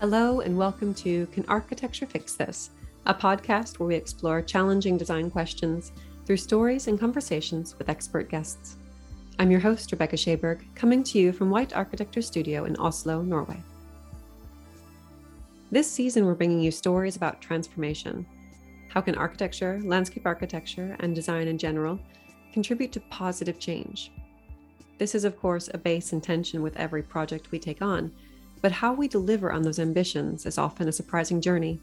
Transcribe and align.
Hello, 0.00 0.42
and 0.42 0.56
welcome 0.56 0.94
to 0.94 1.26
Can 1.32 1.44
Architecture 1.48 2.06
Fix 2.06 2.36
This? 2.36 2.70
A 3.06 3.12
podcast 3.12 3.80
where 3.80 3.88
we 3.88 3.96
explore 3.96 4.40
challenging 4.40 4.96
design 4.96 5.28
questions 5.28 5.90
through 6.24 6.36
stories 6.36 6.86
and 6.86 7.00
conversations 7.00 7.76
with 7.76 7.88
expert 7.88 8.28
guests. 8.28 8.76
I'm 9.40 9.50
your 9.50 9.58
host, 9.58 9.90
Rebecca 9.90 10.14
Shaberg, 10.14 10.60
coming 10.76 11.02
to 11.02 11.18
you 11.18 11.32
from 11.32 11.50
White 11.50 11.74
Architecture 11.74 12.22
Studio 12.22 12.64
in 12.64 12.76
Oslo, 12.76 13.22
Norway. 13.22 13.60
This 15.72 15.90
season, 15.90 16.26
we're 16.26 16.34
bringing 16.34 16.60
you 16.60 16.70
stories 16.70 17.16
about 17.16 17.42
transformation. 17.42 18.24
How 18.90 19.00
can 19.00 19.16
architecture, 19.16 19.80
landscape 19.82 20.26
architecture, 20.26 20.96
and 21.00 21.12
design 21.12 21.48
in 21.48 21.58
general 21.58 21.98
contribute 22.52 22.92
to 22.92 23.00
positive 23.10 23.58
change? 23.58 24.12
This 24.98 25.16
is, 25.16 25.24
of 25.24 25.36
course, 25.36 25.68
a 25.74 25.78
base 25.78 26.12
intention 26.12 26.62
with 26.62 26.76
every 26.76 27.02
project 27.02 27.50
we 27.50 27.58
take 27.58 27.82
on 27.82 28.12
but 28.60 28.72
how 28.72 28.92
we 28.92 29.08
deliver 29.08 29.52
on 29.52 29.62
those 29.62 29.78
ambitions 29.78 30.46
is 30.46 30.58
often 30.58 30.88
a 30.88 30.92
surprising 30.92 31.40
journey. 31.40 31.80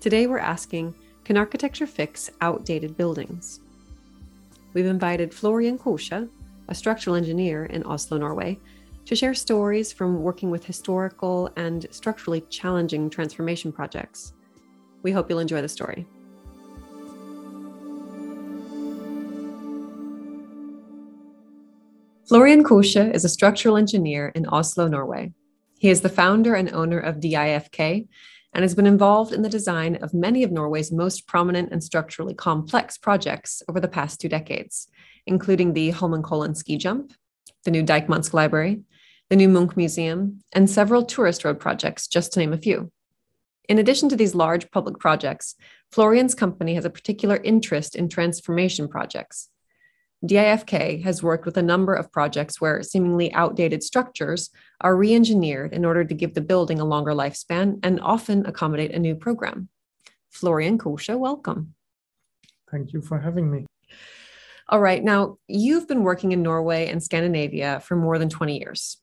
Today 0.00 0.26
we're 0.26 0.38
asking 0.38 0.94
Can 1.24 1.36
architecture 1.36 1.86
fix 1.86 2.30
outdated 2.40 2.96
buildings? 2.96 3.60
We've 4.72 4.86
invited 4.86 5.32
Florian 5.32 5.78
Kosche, 5.78 6.28
a 6.68 6.74
structural 6.74 7.16
engineer 7.16 7.66
in 7.66 7.84
Oslo, 7.84 8.18
Norway, 8.18 8.58
to 9.06 9.16
share 9.16 9.34
stories 9.34 9.92
from 9.92 10.22
working 10.22 10.50
with 10.50 10.64
historical 10.64 11.50
and 11.56 11.86
structurally 11.90 12.40
challenging 12.42 13.10
transformation 13.10 13.70
projects. 13.70 14.32
We 15.02 15.12
hope 15.12 15.28
you'll 15.28 15.40
enjoy 15.40 15.60
the 15.60 15.68
story. 15.68 16.06
Florian 22.26 22.64
Kosche 22.64 23.14
is 23.14 23.24
a 23.24 23.28
structural 23.28 23.76
engineer 23.76 24.32
in 24.34 24.46
Oslo, 24.46 24.88
Norway. 24.88 25.32
He 25.84 25.90
is 25.90 26.00
the 26.00 26.08
founder 26.08 26.54
and 26.54 26.72
owner 26.72 26.98
of 26.98 27.20
DIFK 27.20 28.08
and 28.54 28.62
has 28.62 28.74
been 28.74 28.86
involved 28.86 29.34
in 29.34 29.42
the 29.42 29.50
design 29.50 29.96
of 29.96 30.14
many 30.14 30.42
of 30.42 30.50
Norway's 30.50 30.90
most 30.90 31.26
prominent 31.26 31.72
and 31.72 31.84
structurally 31.84 32.32
complex 32.32 32.96
projects 32.96 33.62
over 33.68 33.80
the 33.80 33.86
past 33.86 34.18
two 34.18 34.30
decades, 34.30 34.88
including 35.26 35.74
the 35.74 35.92
Holmenkollen 35.92 36.56
ski 36.56 36.78
jump, 36.78 37.12
the 37.64 37.70
new 37.70 37.82
Deichmanske 37.82 38.32
Library, 38.32 38.80
the 39.28 39.36
new 39.36 39.46
Munch 39.46 39.76
Museum, 39.76 40.40
and 40.54 40.70
several 40.70 41.04
tourist 41.04 41.44
road 41.44 41.60
projects, 41.60 42.08
just 42.08 42.32
to 42.32 42.38
name 42.38 42.54
a 42.54 42.56
few. 42.56 42.90
In 43.68 43.78
addition 43.78 44.08
to 44.08 44.16
these 44.16 44.34
large 44.34 44.70
public 44.70 44.98
projects, 44.98 45.54
Florian's 45.92 46.34
company 46.34 46.76
has 46.76 46.86
a 46.86 46.90
particular 46.98 47.36
interest 47.36 47.94
in 47.94 48.08
transformation 48.08 48.88
projects, 48.88 49.50
DIFK 50.24 51.02
has 51.02 51.22
worked 51.22 51.44
with 51.44 51.56
a 51.56 51.62
number 51.62 51.94
of 51.94 52.10
projects 52.10 52.60
where 52.60 52.82
seemingly 52.82 53.32
outdated 53.34 53.82
structures 53.82 54.50
are 54.80 54.96
re 54.96 55.14
engineered 55.14 55.72
in 55.72 55.84
order 55.84 56.04
to 56.04 56.14
give 56.14 56.34
the 56.34 56.40
building 56.40 56.80
a 56.80 56.84
longer 56.84 57.12
lifespan 57.12 57.78
and 57.82 58.00
often 58.00 58.46
accommodate 58.46 58.92
a 58.92 58.98
new 58.98 59.14
program. 59.14 59.68
Florian 60.30 60.78
Kosche, 60.78 61.18
welcome. 61.18 61.74
Thank 62.70 62.92
you 62.92 63.02
for 63.02 63.18
having 63.18 63.50
me. 63.50 63.66
All 64.68 64.80
right. 64.80 65.04
Now, 65.04 65.36
you've 65.46 65.86
been 65.86 66.02
working 66.02 66.32
in 66.32 66.42
Norway 66.42 66.88
and 66.88 67.02
Scandinavia 67.02 67.80
for 67.80 67.96
more 67.96 68.18
than 68.18 68.30
20 68.30 68.58
years. 68.58 68.96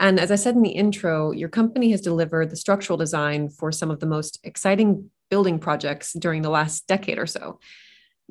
And 0.00 0.18
as 0.18 0.30
I 0.30 0.36
said 0.36 0.56
in 0.56 0.62
the 0.62 0.70
intro, 0.70 1.30
your 1.30 1.48
company 1.48 1.90
has 1.92 2.00
delivered 2.00 2.50
the 2.50 2.56
structural 2.56 2.96
design 2.96 3.50
for 3.50 3.70
some 3.70 3.90
of 3.90 4.00
the 4.00 4.06
most 4.06 4.40
exciting 4.42 5.10
building 5.28 5.58
projects 5.58 6.12
during 6.14 6.42
the 6.42 6.50
last 6.50 6.88
decade 6.88 7.18
or 7.18 7.26
so. 7.26 7.60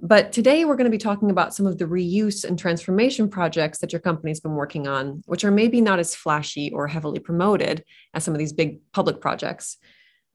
But 0.02 0.32
today 0.32 0.64
we're 0.64 0.78
going 0.78 0.86
to 0.86 0.92
be 0.92 0.98
talking 0.98 1.30
about 1.30 1.54
some 1.54 1.66
of 1.66 1.78
the 1.78 1.86
reuse 1.86 2.46
and 2.46 2.58
transformation 2.58 3.30
projects 3.30 3.80
that 3.80 3.92
your 3.92 4.00
company's 4.00 4.40
been 4.40 4.56
working 4.56 4.88
on, 4.88 5.22
which 5.26 5.44
are 5.44 5.52
maybe 5.52 5.82
not 5.82 6.00
as 6.00 6.16
flashy 6.16 6.72
or 6.72 6.88
heavily 6.88 7.20
promoted 7.20 7.84
as 8.14 8.24
some 8.24 8.34
of 8.34 8.40
these 8.40 8.54
big 8.54 8.80
public 8.94 9.20
projects, 9.20 9.78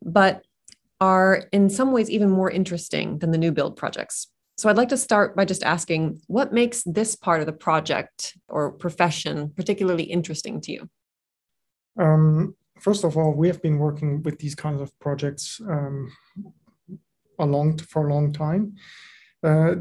but 0.03 0.44
are 1.00 1.44
in 1.53 1.70
some 1.70 1.92
ways 1.92 2.10
even 2.10 2.30
more 2.30 2.50
interesting 2.50 3.19
than 3.19 3.30
the 3.30 3.38
new 3.38 3.53
build 3.53 3.76
projects. 3.76 4.28
So 4.56 4.69
I'd 4.69 4.76
like 4.76 4.91
to 4.91 4.97
start 4.97 5.34
by 5.34 5.44
just 5.44 5.64
asking 5.64 6.20
what 6.26 6.53
makes 6.53 6.82
this 6.84 7.16
part 7.16 7.41
of 7.41 7.47
the 7.47 7.53
project 7.53 8.36
or 8.48 8.70
profession 8.70 9.50
particularly 9.56 10.04
interesting 10.04 10.60
to 10.60 10.72
you? 10.72 10.88
Um, 11.98 12.54
first 12.78 13.03
of 13.03 13.16
all, 13.16 13.32
we 13.32 13.48
have 13.48 13.62
been 13.62 13.78
working 13.78 14.22
with 14.22 14.38
these 14.38 14.54
kinds 14.54 14.80
of 14.80 14.97
projects 15.00 15.60
um, 15.69 16.12
a 17.38 17.47
long, 17.47 17.78
for 17.78 18.06
a 18.06 18.14
long 18.14 18.32
time. 18.32 18.74
Uh, 19.44 19.75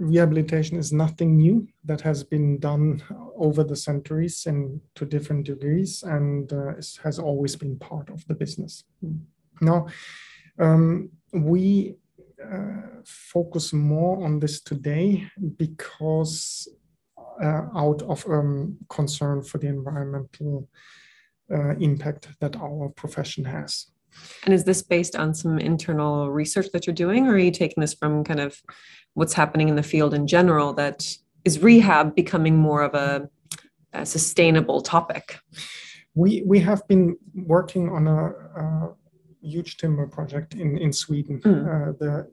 rehabilitation 0.00 0.78
is 0.78 0.92
nothing 0.92 1.36
new 1.36 1.66
that 1.84 2.00
has 2.00 2.22
been 2.22 2.58
done 2.58 3.02
over 3.36 3.64
the 3.64 3.76
centuries 3.76 4.46
and 4.46 4.80
to 4.94 5.04
different 5.04 5.44
degrees 5.44 6.02
and 6.04 6.52
uh, 6.52 6.72
has 7.02 7.18
always 7.18 7.56
been 7.56 7.76
part 7.78 8.08
of 8.10 8.26
the 8.28 8.34
business. 8.34 8.84
Now, 9.60 9.86
um, 10.58 11.10
we 11.32 11.96
uh, 12.42 13.02
focus 13.04 13.72
more 13.72 14.24
on 14.24 14.38
this 14.38 14.60
today 14.60 15.28
because 15.56 16.68
uh, 17.42 17.62
out 17.74 18.02
of 18.02 18.24
um, 18.28 18.76
concern 18.88 19.42
for 19.42 19.58
the 19.58 19.66
environmental 19.66 20.68
uh, 21.52 21.74
impact 21.76 22.28
that 22.40 22.56
our 22.56 22.88
profession 22.90 23.44
has. 23.44 23.86
And 24.44 24.54
is 24.54 24.64
this 24.64 24.82
based 24.82 25.16
on 25.16 25.34
some 25.34 25.58
internal 25.58 26.30
research 26.30 26.68
that 26.72 26.86
you're 26.86 26.94
doing, 26.94 27.26
or 27.26 27.32
are 27.32 27.38
you 27.38 27.50
taking 27.50 27.80
this 27.80 27.94
from 27.94 28.24
kind 28.24 28.40
of 28.40 28.60
what's 29.14 29.34
happening 29.34 29.68
in 29.68 29.76
the 29.76 29.82
field 29.82 30.14
in 30.14 30.26
general 30.26 30.72
that 30.74 31.16
is 31.44 31.62
rehab 31.62 32.14
becoming 32.14 32.56
more 32.56 32.82
of 32.82 32.94
a, 32.94 33.28
a 33.92 34.06
sustainable 34.06 34.80
topic? 34.80 35.38
We, 36.14 36.42
we 36.46 36.60
have 36.60 36.86
been 36.88 37.16
working 37.34 37.90
on 37.90 38.06
a, 38.06 38.26
a 38.62 38.94
huge 39.42 39.76
timber 39.76 40.06
project 40.06 40.54
in, 40.54 40.78
in 40.78 40.92
Sweden, 40.92 41.40
mm. 41.40 41.62
uh, 41.62 41.92
the 41.98 42.28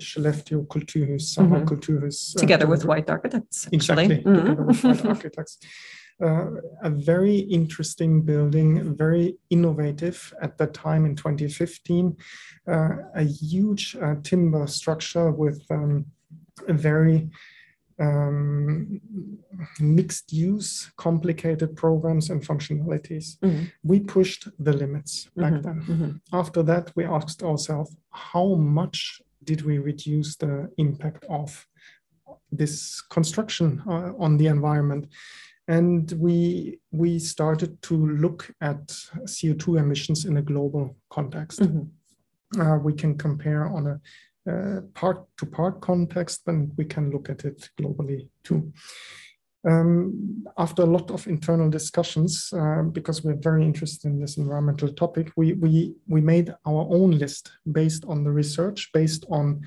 Skellefteå 0.00 0.66
Kulturhus, 0.66 1.38
mm-hmm. 1.38 1.64
Kulturhus. 1.64 2.36
Uh, 2.36 2.40
together 2.40 2.66
with 2.66 2.84
white 2.84 3.08
architects. 3.08 3.66
Actually. 3.66 3.76
Exactly, 3.76 4.18
mm. 4.18 4.36
together 4.42 4.62
with 4.62 4.84
white 4.84 5.04
architects 5.06 5.58
uh, 6.22 6.50
a 6.82 6.90
very 6.90 7.36
interesting 7.36 8.22
building, 8.22 8.94
very 8.96 9.36
innovative 9.50 10.32
at 10.40 10.56
that 10.58 10.72
time 10.72 11.04
in 11.04 11.16
2015. 11.16 12.16
Uh, 12.66 12.88
a 13.14 13.24
huge 13.24 13.96
uh, 14.00 14.14
timber 14.22 14.66
structure 14.66 15.30
with 15.30 15.62
um, 15.70 16.06
a 16.68 16.72
very 16.72 17.28
um, 17.98 19.00
mixed 19.80 20.32
use, 20.32 20.90
complicated 20.96 21.76
programs 21.76 22.30
and 22.30 22.42
functionalities. 22.42 23.38
Mm-hmm. 23.38 23.64
We 23.82 24.00
pushed 24.00 24.48
the 24.58 24.72
limits 24.72 25.28
back 25.36 25.54
mm-hmm. 25.54 25.62
then. 25.62 25.82
Mm-hmm. 25.82 26.36
After 26.36 26.62
that, 26.62 26.92
we 26.96 27.04
asked 27.04 27.42
ourselves 27.42 27.96
how 28.10 28.54
much 28.54 29.20
did 29.44 29.62
we 29.62 29.78
reduce 29.78 30.36
the 30.36 30.70
impact 30.78 31.24
of 31.28 31.66
this 32.50 33.00
construction 33.00 33.82
uh, 33.86 34.12
on 34.18 34.36
the 34.36 34.46
environment? 34.46 35.08
And 35.68 36.12
we 36.12 36.78
we 36.90 37.18
started 37.18 37.80
to 37.82 37.94
look 37.94 38.50
at 38.60 38.86
CO2 39.24 39.78
emissions 39.78 40.24
in 40.24 40.36
a 40.36 40.42
global 40.42 40.96
context. 41.10 41.60
Mm-hmm. 41.60 42.60
Uh, 42.60 42.78
we 42.78 42.92
can 42.92 43.16
compare 43.16 43.66
on 43.66 43.86
a 43.86 44.00
part 44.94 45.24
to 45.38 45.46
part 45.46 45.80
context, 45.80 46.42
and 46.46 46.72
we 46.76 46.84
can 46.84 47.10
look 47.10 47.30
at 47.30 47.44
it 47.44 47.70
globally 47.80 48.28
too. 48.42 48.72
Um, 49.64 50.44
after 50.58 50.82
a 50.82 50.86
lot 50.86 51.10
of 51.12 51.26
internal 51.28 51.70
discussions, 51.70 52.52
uh, 52.52 52.82
because 52.82 53.22
we're 53.22 53.36
very 53.36 53.64
interested 53.64 54.08
in 54.08 54.20
this 54.20 54.36
environmental 54.36 54.92
topic, 54.92 55.30
we, 55.36 55.52
we, 55.52 55.94
we 56.08 56.20
made 56.20 56.52
our 56.66 56.88
own 56.90 57.12
list 57.12 57.52
based 57.70 58.04
on 58.06 58.24
the 58.24 58.32
research, 58.32 58.90
based 58.92 59.24
on 59.30 59.62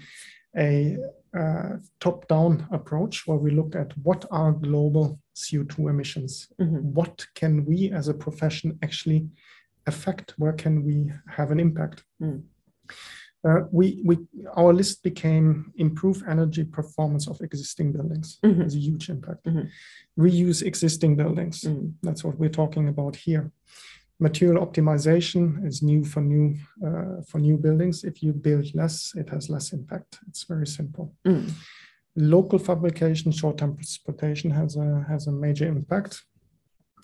a 0.57 0.97
uh, 1.38 1.77
top 2.01 2.27
down 2.27 2.68
approach 2.71 3.25
where 3.25 3.38
we 3.38 3.51
looked 3.51 3.75
at 3.75 3.97
what 4.00 4.25
are 4.31 4.51
global 4.51 5.18
CO2 5.35 5.89
emissions. 5.89 6.47
Mm-hmm. 6.59 6.93
What 6.93 7.25
can 7.35 7.65
we 7.65 7.91
as 7.91 8.07
a 8.07 8.13
profession 8.13 8.79
actually 8.81 9.27
affect? 9.85 10.33
Where 10.37 10.53
can 10.53 10.83
we 10.83 11.11
have 11.29 11.51
an 11.51 11.59
impact? 11.59 12.03
Mm. 12.21 12.43
Uh, 13.47 13.61
we, 13.71 14.01
we, 14.03 14.17
our 14.55 14.73
list 14.73 15.03
became 15.03 15.71
improve 15.75 16.23
energy 16.27 16.63
performance 16.63 17.27
of 17.27 17.39
existing 17.41 17.91
buildings. 17.91 18.39
Mm-hmm. 18.43 18.61
Has 18.61 18.75
a 18.75 18.79
huge 18.79 19.09
impact. 19.09 19.45
Mm-hmm. 19.45 20.23
Reuse 20.23 20.63
existing 20.63 21.15
buildings. 21.15 21.61
Mm. 21.61 21.93
That's 22.01 22.23
what 22.23 22.39
we're 22.39 22.49
talking 22.49 22.87
about 22.87 23.15
here. 23.15 23.51
Material 24.19 24.65
optimization 24.65 25.67
is 25.67 25.83
new 25.83 26.03
for 26.05 26.21
new 26.21 26.55
uh, 26.83 27.21
for 27.27 27.37
new 27.39 27.57
buildings. 27.57 28.05
If 28.05 28.23
you 28.23 28.31
build 28.31 28.73
less, 28.73 29.13
it 29.15 29.29
has 29.29 29.49
less 29.49 29.73
impact. 29.73 30.19
It's 30.29 30.43
very 30.45 30.65
simple. 30.65 31.13
Mm 31.27 31.51
local 32.15 32.59
fabrication, 32.59 33.31
short-term 33.31 33.75
transportation 33.75 34.51
has 34.51 34.75
a 34.77 35.06
has 35.07 35.27
a 35.27 35.31
major 35.31 35.67
impact. 35.67 36.23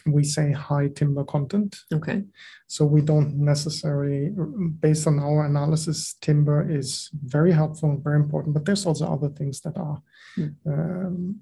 We 0.06 0.24
say 0.24 0.52
high 0.52 0.88
timber 0.88 1.24
content. 1.24 1.76
Okay. 1.94 2.24
So 2.68 2.86
we 2.86 3.02
don't 3.02 3.36
necessarily, 3.36 4.32
based 4.80 5.06
on 5.06 5.20
our 5.20 5.46
analysis, 5.46 6.16
timber 6.22 6.68
is 6.68 7.10
very 7.24 7.52
helpful, 7.52 7.90
and 7.92 8.04
very 8.04 8.16
important. 8.16 8.56
But 8.56 8.66
there's 8.66 8.88
also 8.88 9.06
other 9.06 9.30
things 9.30 9.62
that 9.62 9.78
are 9.78 10.02
mm. 10.38 10.56
um, 10.66 11.42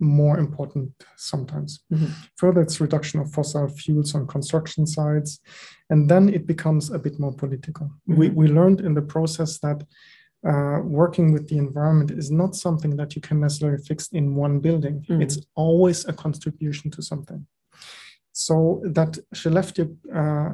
more 0.00 0.38
important 0.38 0.90
sometimes. 1.16 1.84
Mhm. 1.92 2.10
Further, 2.36 2.62
it's 2.62 2.80
reduction 2.80 3.20
of 3.20 3.30
fossil 3.32 3.68
fuels 3.68 4.14
on 4.14 4.26
construction 4.26 4.86
sites. 4.86 5.38
And 5.90 6.08
then 6.08 6.28
it 6.28 6.46
becomes 6.46 6.90
a 6.90 6.98
bit 6.98 7.20
more 7.20 7.34
political. 7.34 7.90
We, 8.06 8.30
Mhm. 8.30 8.34
we 8.34 8.48
learned 8.48 8.80
in 8.80 8.94
the 8.94 9.02
process 9.02 9.58
that 9.60 9.86
uh, 10.46 10.80
working 10.84 11.32
with 11.32 11.48
the 11.48 11.58
environment 11.58 12.10
is 12.10 12.30
not 12.30 12.54
something 12.56 12.96
that 12.96 13.14
you 13.14 13.20
can 13.20 13.40
necessarily 13.40 13.82
fix 13.82 14.08
in 14.08 14.34
one 14.34 14.58
building. 14.60 15.04
Mhm. 15.08 15.22
It's 15.22 15.38
always 15.54 16.06
a 16.08 16.12
contribution 16.12 16.90
to 16.92 17.02
something. 17.02 17.46
So 18.32 18.80
that 18.84 19.18
Skellefteå 19.34 19.96
uh, 20.14 20.52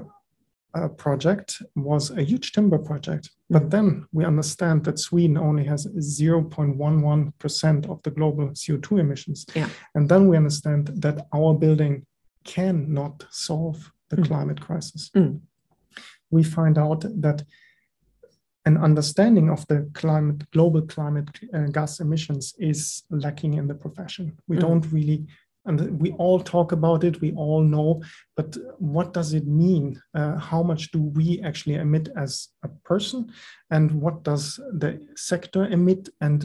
uh, 0.75 0.89
project 0.89 1.63
was 1.77 2.11
a 2.11 2.23
huge 2.23 2.53
timber 2.53 2.79
project, 2.79 3.31
but 3.49 3.63
Mhm. 3.67 3.71
then 3.71 4.07
we 4.13 4.25
understand 4.27 4.85
that 4.85 4.99
Sweden 4.99 5.37
only 5.39 5.65
has 5.65 5.87
0.11% 5.99 7.87
of 7.89 8.03
the 8.03 8.11
global 8.11 8.51
CO2 8.55 8.99
emissions. 8.99 9.47
Yeah. 9.55 9.69
And 9.95 10.09
then 10.09 10.29
we 10.29 10.37
understand 10.37 10.89
that 11.03 11.27
our 11.33 11.55
building 11.55 12.05
cannot 12.45 13.25
solve 13.31 13.93
the 14.11 14.17
Mm. 14.17 14.27
climate 14.27 14.61
crisis. 14.61 15.11
Mm. 15.15 15.41
We 16.31 16.43
find 16.43 16.77
out 16.79 17.05
that 17.23 17.45
an 18.67 18.77
understanding 18.77 19.49
of 19.49 19.67
the 19.69 19.89
climate, 19.95 20.51
global 20.51 20.83
climate 20.83 21.29
uh, 21.55 21.67
gas 21.73 22.01
emissions 22.01 22.55
is 22.59 23.05
lacking 23.11 23.55
in 23.55 23.69
the 23.69 23.75
profession. 23.75 24.37
We 24.49 24.57
Mm. 24.57 24.61
don't 24.61 24.93
really, 24.93 25.25
and 25.65 26.01
we 26.01 26.11
all 26.13 26.41
talk 26.41 26.73
about 26.73 27.05
it, 27.05 27.21
we 27.21 27.33
all 27.33 27.63
know, 27.63 28.03
but 28.37 28.57
what 28.79 29.13
does 29.15 29.33
it 29.35 29.47
mean? 29.47 30.01
Uh, 30.15 30.37
how 30.37 30.63
much 30.65 30.91
do 30.91 31.01
we 31.01 31.41
actually 31.43 31.77
emit 31.77 32.09
as 32.17 32.49
a 32.65 32.69
person? 32.91 33.31
And 33.71 33.93
what 34.03 34.25
does 34.25 34.57
the 34.83 35.01
sector 35.15 35.65
emit? 35.67 36.09
And 36.21 36.41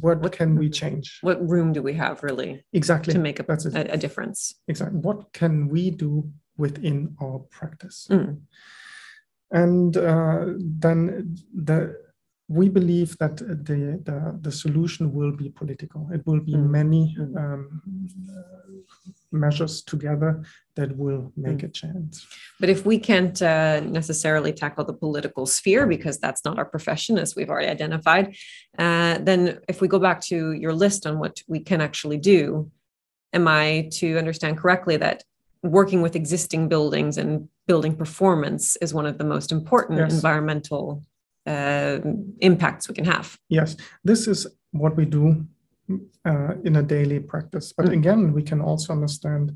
what, 0.00 0.20
What- 0.20 0.32
can 0.32 0.56
we 0.56 0.68
change? 0.68 1.18
What 1.22 1.40
room 1.48 1.72
do 1.72 1.82
we 1.82 1.94
have 1.94 2.22
really 2.22 2.64
Exactly. 2.74 3.14
to 3.14 3.18
make 3.18 3.40
a, 3.40 3.44
a, 3.48 3.94
a 3.94 3.96
difference? 3.96 4.54
Exactly. 4.68 4.98
What 5.00 5.32
can 5.32 5.68
we 5.68 5.90
do 5.90 6.30
within 6.58 7.16
our 7.22 7.38
practice? 7.58 8.06
Mm. 8.10 8.40
And 9.52 9.96
uh, 9.96 10.44
then 10.82 11.36
the 11.54 11.78
we 12.48 12.68
believe 12.68 13.16
that 13.18 13.36
the, 13.38 14.00
the 14.08 14.38
the 14.42 14.52
solution 14.52 15.12
will 15.14 15.32
be 15.32 15.48
political. 15.48 16.08
It 16.12 16.22
will 16.26 16.40
be 16.40 16.54
Mm. 16.54 16.70
many 16.70 17.16
Mm. 17.18 17.36
um, 17.42 17.82
measures 19.30 19.82
together 19.82 20.42
that 20.76 20.96
will 20.96 21.32
make 21.36 21.58
Mm. 21.58 21.68
a 21.68 21.68
change. 21.68 22.14
But 22.60 22.68
if 22.68 22.84
we 22.84 22.98
can't 22.98 23.40
uh, 23.40 23.80
necessarily 23.80 24.52
tackle 24.52 24.84
the 24.84 24.98
political 25.04 25.46
sphere, 25.46 25.86
because 25.86 26.18
that's 26.18 26.44
not 26.44 26.58
our 26.58 26.68
profession, 26.74 27.18
as 27.18 27.34
we've 27.36 27.50
already 27.50 27.70
identified, 27.78 28.34
uh, 28.78 29.18
then 29.28 29.40
if 29.68 29.80
we 29.80 29.88
go 29.88 29.98
back 29.98 30.20
to 30.30 30.52
your 30.52 30.74
list 30.74 31.06
on 31.06 31.18
what 31.18 31.34
we 31.48 31.60
can 31.60 31.80
actually 31.80 32.18
do, 32.18 32.70
am 33.32 33.48
I 33.48 33.88
to 34.00 34.18
understand 34.18 34.58
correctly 34.58 34.96
that 34.98 35.24
working 35.62 36.02
with 36.02 36.16
existing 36.16 36.68
buildings 36.68 37.16
and 37.18 37.48
building 37.66 37.94
performance 37.96 38.76
is 38.76 38.92
one 38.94 39.06
of 39.06 39.18
the 39.18 39.24
most 39.24 39.52
important 39.52 39.98
Yes. 39.98 40.12
environmental 40.14 41.02
uh, 41.46 41.98
impacts 42.40 42.88
we 42.88 42.94
can 42.94 43.04
have? 43.04 43.36
Yes, 43.48 43.76
this 44.04 44.26
is 44.28 44.46
what 44.70 44.96
we 44.96 45.04
do 45.04 45.44
uh, 46.24 46.54
in 46.64 46.76
a 46.76 46.82
daily 46.82 47.20
practice. 47.20 47.72
But 47.76 47.86
Mm. 47.86 47.92
again, 47.98 48.32
we 48.32 48.42
can 48.42 48.60
also 48.60 48.92
understand 48.92 49.52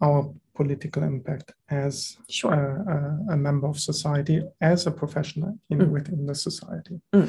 our 0.00 0.32
political 0.54 1.02
impact 1.02 1.52
as 1.68 2.16
Sure. 2.28 2.54
a, 2.54 2.92
a, 2.94 3.34
a 3.34 3.36
member 3.36 3.66
of 3.68 3.78
society, 3.78 4.42
as 4.60 4.86
a 4.86 4.90
professional 4.90 5.58
in, 5.70 5.78
Mm. 5.78 5.90
within 5.90 6.26
the 6.26 6.34
society. 6.34 7.00
Mm. 7.14 7.28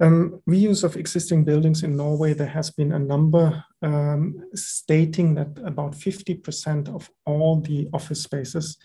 Um, 0.00 0.40
reuse 0.48 0.84
of 0.84 0.96
existing 0.96 1.44
buildings 1.44 1.82
in 1.82 1.96
Norway, 1.96 2.32
there 2.34 2.46
has 2.54 2.70
been 2.70 2.92
a 2.92 2.98
number 2.98 3.64
um, 3.82 4.40
stating 4.54 5.34
that 5.34 5.58
about 5.64 5.92
50% 5.92 6.88
of 6.94 7.10
all 7.26 7.60
the 7.60 7.88
office 7.92 8.22
spaces 8.22 8.78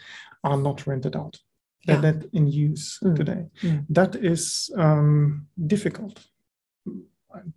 are 0.43 0.57
not 0.57 0.87
rented 0.87 1.15
out. 1.15 1.37
They're 1.85 2.01
Yeah. 2.01 2.11
not 2.11 2.23
in 2.33 2.47
use 2.47 2.97
Mm. 3.03 3.15
today. 3.15 3.45
Mm. 3.61 3.85
That 3.89 4.15
is 4.15 4.71
um, 4.77 5.47
difficult 5.67 6.19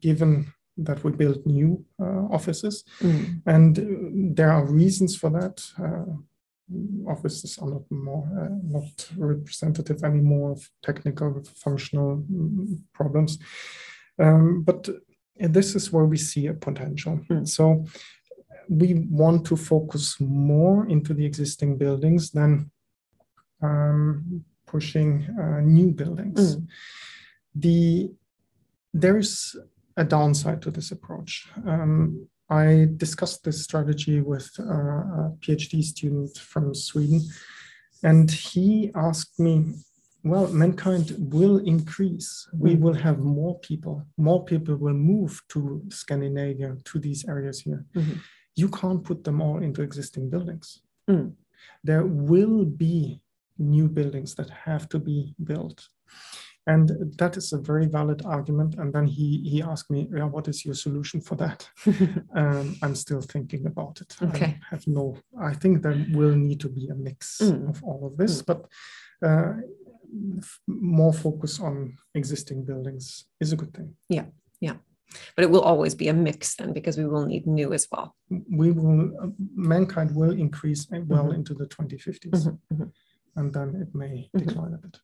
given 0.00 0.46
that 0.78 1.02
we 1.04 1.12
build 1.12 1.46
new 1.46 1.84
uh, 2.00 2.26
offices. 2.30 2.84
Mm. 3.00 3.42
And 3.46 3.78
uh, 3.78 3.82
there 4.34 4.50
are 4.50 4.66
reasons 4.66 5.16
for 5.16 5.30
that. 5.30 5.62
Uh, 5.78 6.16
offices 7.06 7.58
are 7.58 7.70
not 7.70 7.82
more 7.90 8.28
uh, 8.40 8.54
not 8.62 9.08
representative 9.16 10.02
anymore 10.02 10.52
of 10.52 10.70
technical 10.82 11.42
functional 11.54 12.24
mm, 12.30 12.78
problems. 12.92 13.38
Um, 14.18 14.62
but 14.62 14.88
this 15.38 15.74
is 15.74 15.92
where 15.92 16.06
we 16.06 16.16
see 16.16 16.46
a 16.46 16.54
potential. 16.54 17.20
Mm. 17.30 17.46
So 17.46 17.84
we 18.68 19.06
want 19.10 19.46
to 19.46 19.56
focus 19.56 20.16
more 20.20 20.88
into 20.88 21.14
the 21.14 21.24
existing 21.24 21.78
buildings 21.78 22.30
than 22.30 22.70
um, 23.62 24.44
pushing 24.66 25.28
uh, 25.40 25.60
new 25.60 25.92
buildings. 25.92 26.56
Mm. 26.56 26.66
The 27.54 28.10
there 28.92 29.18
is 29.18 29.54
a 29.96 30.04
downside 30.04 30.62
to 30.62 30.70
this 30.70 30.90
approach. 30.90 31.48
Um, 31.66 32.28
I 32.48 32.88
discussed 32.96 33.42
this 33.44 33.62
strategy 33.64 34.20
with 34.20 34.48
uh, 34.58 34.62
a 34.64 35.32
PhD 35.40 35.82
student 35.82 36.36
from 36.38 36.74
Sweden, 36.74 37.20
and 38.02 38.30
he 38.30 38.90
asked 38.94 39.38
me, 39.40 39.74
Well, 40.22 40.48
mankind 40.48 41.14
will 41.34 41.58
increase. 41.58 42.48
We 42.52 42.74
Mm. 42.74 42.80
will 42.80 42.94
have 43.06 43.18
more 43.20 43.60
people. 43.60 44.02
More 44.16 44.44
people 44.44 44.74
will 44.76 44.98
move 45.14 45.40
to 45.50 45.60
Scandinavia, 45.88 46.76
to 46.84 46.98
these 46.98 47.24
areas 47.28 47.60
here. 47.60 47.84
Mhm. 47.94 48.18
You 48.56 48.68
can't 48.68 49.04
put 49.04 49.22
them 49.22 49.40
all 49.40 49.58
into 49.62 49.82
existing 49.82 50.28
buildings. 50.30 50.82
Mm. 51.08 51.34
There 51.84 52.04
will 52.32 52.64
be 52.64 53.20
new 53.58 53.88
buildings 53.88 54.34
that 54.34 54.50
have 54.50 54.88
to 54.88 54.98
be 54.98 55.34
built. 55.50 55.88
And 56.68 56.90
that 57.18 57.36
is 57.36 57.52
a 57.52 57.58
very 57.58 57.86
valid 57.86 58.22
argument. 58.24 58.74
And 58.74 58.92
then 58.92 59.06
he 59.06 59.48
he 59.48 59.62
asked 59.62 59.88
me, 59.90 60.08
yeah, 60.16 60.24
"What 60.24 60.48
is 60.48 60.64
your 60.64 60.74
solution 60.74 61.20
for 61.20 61.36
that?" 61.36 61.68
um, 62.34 62.74
I'm 62.82 62.94
still 62.96 63.20
thinking 63.20 63.66
about 63.66 64.00
it. 64.00 64.16
Okay. 64.22 64.58
I 64.62 64.66
have 64.70 64.86
no. 64.86 65.16
I 65.40 65.54
think 65.54 65.82
there 65.82 66.04
will 66.12 66.34
need 66.34 66.60
to 66.60 66.68
be 66.68 66.88
a 66.88 66.94
mix 66.94 67.40
Mm. 67.40 67.68
of 67.68 67.82
all 67.84 68.06
of 68.06 68.16
this, 68.16 68.42
but 68.42 68.60
uh, 69.22 69.52
f- 70.38 70.60
more 70.66 71.12
focus 71.12 71.60
on 71.60 71.96
existing 72.14 72.64
buildings 72.64 73.26
is 73.40 73.52
a 73.52 73.56
good 73.56 73.72
thing. 73.74 73.94
Yeah, 74.08 74.26
yeah 74.60 74.76
but 75.36 75.44
it 75.44 75.50
will 75.50 75.62
always 75.62 75.94
be 75.94 76.08
a 76.08 76.12
mix 76.12 76.56
then, 76.56 76.72
because 76.72 76.98
we 76.98 77.06
will 77.06 77.26
need 77.26 77.46
new 77.46 77.72
as 77.72 77.86
well. 77.92 78.16
We 78.50 78.72
will. 78.72 79.00
Uh, 79.22 79.30
mankind 79.54 80.10
will 80.16 80.32
increase 80.32 80.92
uh, 80.92 81.00
well 81.06 81.28
Mhm. 81.28 81.34
into 81.34 81.54
the 81.54 81.66
2050s, 81.66 82.44
Mhm, 82.46 82.58
mhm. 82.72 82.90
and 83.36 83.52
then 83.52 83.68
it 83.82 83.94
may 83.94 84.28
Mhm. 84.34 84.38
decline 84.46 84.74
a 84.74 84.78
bit. 84.78 84.96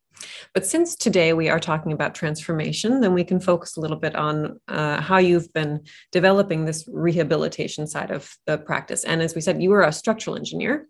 But 0.55 0.67
since 0.67 0.97
today 0.97 1.33
we 1.33 1.49
are 1.49 1.59
talking 1.59 1.93
about 1.93 2.15
transformation, 2.15 3.01
then 3.01 3.15
we 3.15 3.25
can 3.25 3.41
focus 3.41 3.77
a 3.77 3.81
little 3.81 3.97
bit 3.97 4.15
on 4.15 4.61
uh, 4.69 5.01
how 5.01 5.17
you've 5.17 5.53
been 5.53 5.81
developing 6.11 6.65
this 6.65 6.87
rehabilitation 6.93 7.87
side 7.87 8.11
of 8.11 8.31
the 8.47 8.59
practice. 8.59 9.05
And 9.05 9.23
as 9.23 9.35
we 9.35 9.41
said, 9.41 9.63
you 9.63 9.73
are 9.73 9.83
a 9.83 9.93
structural 9.93 10.37
engineer. 10.37 10.87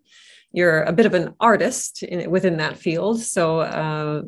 You're 0.53 0.83
a 0.83 0.93
bit 0.93 1.07
of 1.07 1.15
an 1.15 1.35
artist 1.39 2.03
in, 2.03 2.29
within 2.31 2.57
that 2.59 2.77
field. 2.77 3.21
So 3.21 3.61
uh, 3.61 4.23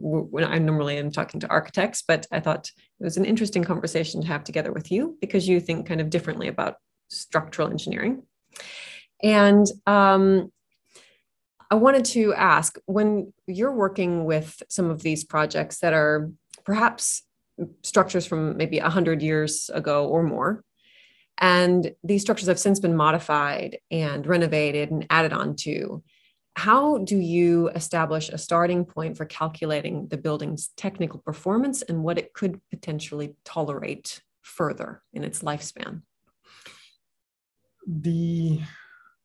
I 0.46 0.58
normally 0.58 0.98
am 0.98 1.10
talking 1.10 1.40
to 1.40 1.48
architects, 1.48 2.02
but 2.06 2.26
I 2.30 2.40
thought 2.40 2.70
it 3.00 3.04
was 3.04 3.16
an 3.16 3.24
interesting 3.24 3.64
conversation 3.64 4.22
to 4.22 4.28
have 4.28 4.44
together 4.44 4.72
with 4.72 4.90
you 4.92 5.18
because 5.20 5.48
you 5.48 5.60
think 5.60 5.86
kind 5.86 6.00
of 6.00 6.10
differently 6.10 6.48
about 6.48 6.76
structural 7.10 7.70
engineering. 7.70 8.22
And 9.22 9.66
um, 9.86 10.50
I 11.70 11.76
wanted 11.76 12.04
to 12.06 12.34
ask 12.34 12.78
when 12.86 13.32
you're 13.46 13.74
working 13.74 14.24
with 14.24 14.62
some 14.68 14.90
of 14.90 15.02
these 15.02 15.24
projects 15.24 15.78
that 15.78 15.92
are 15.92 16.30
perhaps 16.64 17.22
structures 17.82 18.26
from 18.26 18.56
maybe 18.56 18.80
100 18.80 19.22
years 19.22 19.70
ago 19.72 20.08
or 20.08 20.22
more, 20.22 20.64
and 21.38 21.92
these 22.04 22.22
structures 22.22 22.48
have 22.48 22.58
since 22.58 22.80
been 22.80 22.96
modified 22.96 23.78
and 23.90 24.26
renovated 24.26 24.90
and 24.90 25.06
added 25.10 25.32
on 25.32 25.56
to, 25.56 26.02
how 26.56 26.98
do 26.98 27.16
you 27.16 27.68
establish 27.70 28.28
a 28.28 28.38
starting 28.38 28.84
point 28.84 29.16
for 29.16 29.24
calculating 29.24 30.06
the 30.06 30.16
building's 30.16 30.70
technical 30.76 31.18
performance 31.18 31.82
and 31.82 32.04
what 32.04 32.18
it 32.18 32.32
could 32.32 32.60
potentially 32.70 33.34
tolerate 33.44 34.22
further 34.42 35.02
in 35.12 35.24
its 35.24 35.42
lifespan? 35.42 36.02
the 37.86 38.60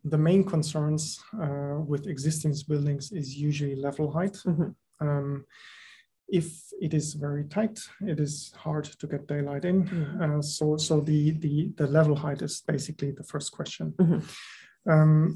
the 0.10 0.18
main 0.18 0.44
concerns 0.44 1.20
uh, 1.42 1.78
with 1.86 2.08
existing 2.08 2.54
buildings 2.68 3.12
is 3.12 3.36
usually 3.36 3.76
level 3.76 4.12
height. 4.12 4.38
Mhm. 4.46 4.76
Um, 5.02 5.46
if 6.32 6.46
it 6.82 6.94
is 6.94 7.14
very 7.16 7.44
tight, 7.46 7.80
it 8.02 8.20
is 8.20 8.54
hard 8.56 8.86
to 9.00 9.08
get 9.08 9.28
daylight 9.28 9.66
in. 9.66 9.84
Mhm. 9.86 10.22
Uh, 10.22 10.42
so, 10.42 10.78
so 10.78 11.02
the, 11.02 11.32
the 11.32 11.72
the 11.78 11.88
level 11.88 12.16
height 12.16 12.42
is 12.42 12.62
basically 12.68 13.12
the 13.12 13.24
first 13.24 13.52
question. 13.52 13.94
Mhm. 13.98 14.22
Um, 14.86 15.36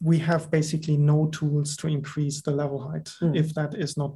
we 0.00 0.18
have 0.18 0.50
basically 0.50 0.96
no 0.96 1.26
tools 1.28 1.76
to 1.76 1.86
increase 1.88 2.42
the 2.42 2.50
level 2.62 2.78
height 2.88 3.08
Mm. 3.20 3.36
if 3.36 3.54
that 3.54 3.74
is 3.74 3.96
not 3.96 4.12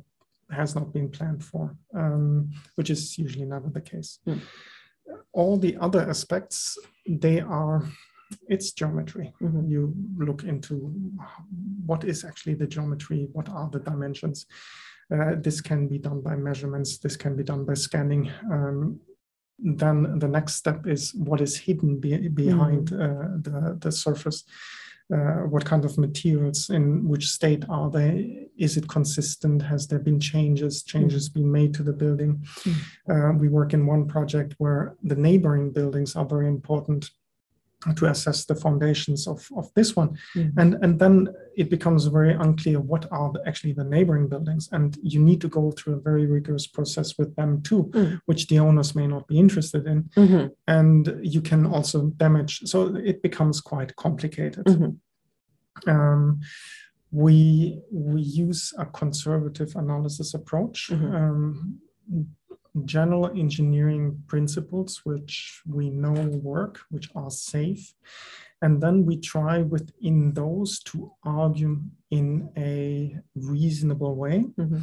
has 0.50 0.74
not 0.74 0.92
been 0.92 1.08
planned 1.10 1.42
for, 1.44 1.76
um, 1.94 2.50
which 2.76 2.90
is 2.90 3.18
usually 3.18 3.46
never 3.46 3.68
the 3.70 3.80
case. 3.80 4.18
Mm. 4.26 4.40
all 5.32 5.56
the 5.58 5.76
other 5.86 6.00
aspects, 6.10 6.78
they 7.08 7.40
are 7.40 7.82
it's 8.48 8.72
geometry. 8.72 9.32
Mhm. 9.40 9.70
You 9.70 9.94
look 10.18 10.44
into 10.44 10.74
what 11.86 12.04
is 12.04 12.24
actually 12.24 12.54
the 12.54 12.66
geometry, 12.66 13.28
what 13.32 13.48
are 13.48 13.70
the 13.70 13.80
dimensions. 13.80 14.46
Uh, 15.10 15.36
this 15.40 15.60
can 15.60 15.86
be 15.86 15.98
done 15.98 16.20
by 16.20 16.34
measurements, 16.36 16.98
this 16.98 17.16
can 17.16 17.36
be 17.36 17.44
done 17.44 17.64
by 17.64 17.74
scanning. 17.74 18.30
Um, 18.50 19.00
then 19.58 20.18
the 20.18 20.28
next 20.28 20.54
step 20.54 20.86
is 20.86 21.14
what 21.14 21.40
is 21.40 21.56
hidden 21.56 21.98
be- 22.00 22.28
behind 22.28 22.92
uh, 22.92 23.28
the, 23.40 23.78
the 23.80 23.92
surface. 23.92 24.44
Uh, 25.14 25.46
what 25.48 25.64
kind 25.64 25.84
of 25.84 25.96
materials 25.96 26.68
in 26.68 27.06
which 27.06 27.30
state 27.30 27.64
are 27.68 27.88
they 27.88 28.48
is 28.58 28.76
it 28.76 28.88
consistent 28.88 29.62
has 29.62 29.86
there 29.86 30.00
been 30.00 30.18
changes 30.18 30.82
changes 30.82 31.28
been 31.28 31.52
made 31.52 31.72
to 31.72 31.84
the 31.84 31.92
building 31.92 32.44
uh, 33.08 33.30
we 33.38 33.46
work 33.46 33.72
in 33.72 33.86
one 33.86 34.08
project 34.08 34.56
where 34.58 34.96
the 35.04 35.14
neighboring 35.14 35.70
buildings 35.70 36.16
are 36.16 36.24
very 36.24 36.48
important 36.48 37.08
to 37.94 38.06
assess 38.06 38.44
the 38.44 38.54
foundations 38.54 39.26
of, 39.28 39.48
of 39.56 39.72
this 39.74 39.94
one 39.94 40.16
Mhm. 40.34 40.52
and 40.58 40.74
and 40.82 40.98
then 40.98 41.28
it 41.56 41.70
becomes 41.70 42.06
very 42.06 42.34
unclear 42.34 42.80
what 42.80 43.06
are 43.12 43.30
the, 43.32 43.40
actually 43.46 43.72
the 43.72 43.84
neighboring 43.84 44.28
buildings 44.28 44.68
and 44.72 44.96
you 45.02 45.20
need 45.20 45.40
to 45.40 45.48
go 45.48 45.70
through 45.70 45.94
a 45.94 46.00
very 46.00 46.26
rigorous 46.26 46.66
process 46.66 47.16
with 47.18 47.34
them 47.36 47.62
too 47.62 47.84
Mm. 47.94 48.20
which 48.26 48.48
the 48.48 48.58
owners 48.58 48.94
may 48.94 49.06
not 49.06 49.26
be 49.28 49.38
interested 49.38 49.86
in 49.86 50.04
Mhm. 50.16 50.50
and 50.66 51.02
you 51.22 51.40
can 51.40 51.66
also 51.66 51.98
damage 52.16 52.60
so 52.64 52.96
it 52.96 53.22
becomes 53.22 53.60
quite 53.60 53.94
complicated 53.96 54.64
Mhm. 54.66 54.96
um, 55.86 56.40
we 57.12 57.80
we 57.92 58.20
use 58.22 58.74
a 58.78 58.86
conservative 58.86 59.76
analysis 59.76 60.34
approach 60.34 60.90
Mhm. 60.92 61.14
um, 61.14 61.78
general 62.84 63.26
engineering 63.36 64.22
principles 64.26 65.00
which 65.04 65.62
we 65.66 65.88
know 65.90 66.12
work 66.42 66.80
which 66.90 67.08
are 67.14 67.30
safe 67.30 67.94
and 68.62 68.82
then 68.82 69.04
we 69.04 69.16
try 69.18 69.62
within 69.62 70.32
those 70.34 70.80
to 70.80 71.12
argue 71.24 71.80
in 72.10 72.50
a 72.56 73.16
reasonable 73.34 74.14
way 74.14 74.44
Mhm. 74.58 74.82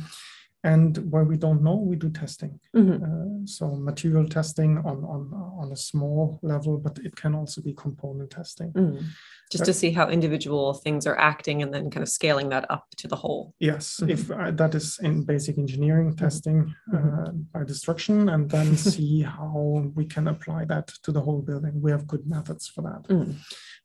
And 0.64 0.98
where 1.12 1.26
we 1.26 1.36
don't 1.38 1.62
know 1.62 1.76
we 1.76 1.96
do 1.96 2.10
testing 2.10 2.60
Mhm. 2.76 2.98
uh, 3.04 3.46
so 3.46 3.76
material 3.76 4.26
testing 4.28 4.78
on, 4.90 4.98
on 5.14 5.22
on 5.62 5.72
a 5.72 5.76
small 5.76 6.40
level 6.42 6.78
but 6.78 6.98
it 7.08 7.14
can 7.16 7.36
also 7.36 7.62
be 7.62 7.74
component 7.74 8.30
testing 8.32 8.72
Mhm. 8.74 9.04
Just 9.52 9.66
to 9.66 9.74
see 9.74 9.92
how 9.92 10.10
individual 10.10 10.74
things 10.74 11.06
are 11.06 11.20
acting 11.20 11.62
and 11.62 11.72
then 11.74 11.90
kind 11.92 12.02
of 12.02 12.10
scaling 12.10 12.50
that 12.50 12.66
up 12.76 12.86
to 12.98 13.08
the 13.08 13.16
whole. 13.24 13.54
Yes, 13.60 14.00
Mhm. 14.02 14.10
if 14.10 14.22
uh, 14.32 14.52
that 14.62 14.74
is 14.74 15.00
in 15.08 15.26
basic 15.26 15.58
engineering 15.60 16.16
testing 16.16 16.74
uh, 16.96 17.30
by 17.54 17.64
destruction, 17.64 18.30
and 18.30 18.50
then 18.50 18.68
see 18.96 19.22
how 19.22 19.92
we 19.98 20.06
can 20.06 20.28
apply 20.28 20.66
that 20.66 20.88
to 21.04 21.12
the 21.12 21.22
whole 21.22 21.42
building. 21.50 21.74
We 21.86 21.92
have 21.92 22.08
good 22.08 22.26
methods 22.26 22.66
for 22.74 22.82
that. 22.90 23.04
Mm. 23.10 23.36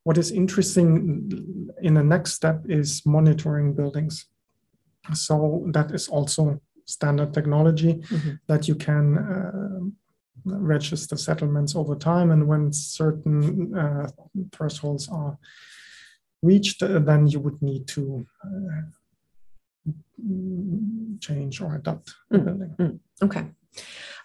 What 0.05 0.17
is 0.17 0.31
interesting 0.31 0.89
in 1.83 1.95
the 1.95 2.05
next 2.15 2.31
step 2.35 2.59
is 2.79 3.05
monitoring 3.05 3.75
buildings. 3.75 4.15
So 5.15 5.35
that 5.73 5.91
is 5.91 6.09
also 6.09 6.61
standard 6.89 7.33
technology 7.35 7.95
Mhm. 8.11 8.39
that 8.49 8.67
you 8.69 8.75
can 8.75 9.05
uh, 9.19 9.81
register 10.45 11.17
settlements 11.17 11.77
over 11.77 11.95
time, 11.95 12.31
and 12.31 12.47
when 12.49 12.73
certain 12.73 13.75
uh, 13.77 14.07
thresholds 14.53 15.09
are 15.09 15.37
reached, 16.43 16.83
uh, 16.83 16.99
then 17.01 17.27
you 17.27 17.41
would 17.41 17.61
need 17.61 17.87
to 17.87 18.27
uh, 18.45 18.83
change 21.21 21.61
or 21.61 21.75
adapt 21.77 22.15
the 22.31 22.39
Mm, 22.39 22.45
building. 22.45 23.01
Okay. 23.23 23.45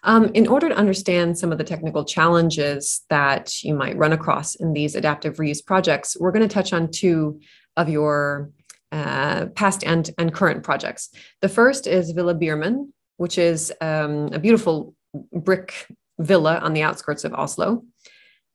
Um, 0.04 0.26
in 0.34 0.48
order 0.48 0.70
to 0.70 0.76
understand 0.76 1.38
some 1.38 1.52
of 1.52 1.58
the 1.58 1.64
technical 1.64 2.04
challenges 2.06 3.02
that 3.10 3.64
you 3.64 3.74
might 3.76 3.98
run 3.98 4.14
across 4.14 4.56
in 4.56 4.74
these 4.74 4.96
adaptive 4.96 5.38
reuse 5.38 5.64
projects, 5.66 6.18
we're 6.20 6.32
going 6.32 6.48
to 6.48 6.54
touch 6.54 6.74
on 6.74 6.90
two 6.92 7.40
of 7.78 7.90
your 7.90 8.52
uh, 8.94 9.48
past 9.56 9.84
and, 9.84 10.12
and 10.18 10.34
current 10.34 10.64
projects. 10.64 11.10
The 11.42 11.50
first 11.50 11.88
is 11.88 12.12
Villa 12.12 12.34
Bierman, 12.34 12.94
which 13.18 13.38
is 13.38 13.74
um, 13.82 14.30
a 14.32 14.40
beautiful 14.40 14.94
brick 15.34 15.88
villa 16.20 16.60
on 16.60 16.74
the 16.74 16.84
outskirts 16.84 17.24
of 17.24 17.34
Oslo. 17.34 17.84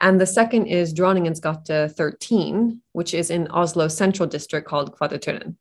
And 0.00 0.20
the 0.20 0.26
second 0.26 0.66
is 0.66 0.94
Dronningens 0.94 1.40
13, 1.92 2.80
which 2.92 3.14
is 3.14 3.30
in 3.30 3.48
Oslo 3.48 3.88
Central 3.88 4.28
District 4.28 4.66
called 4.66 4.96
Kvadraturen. 4.96 5.56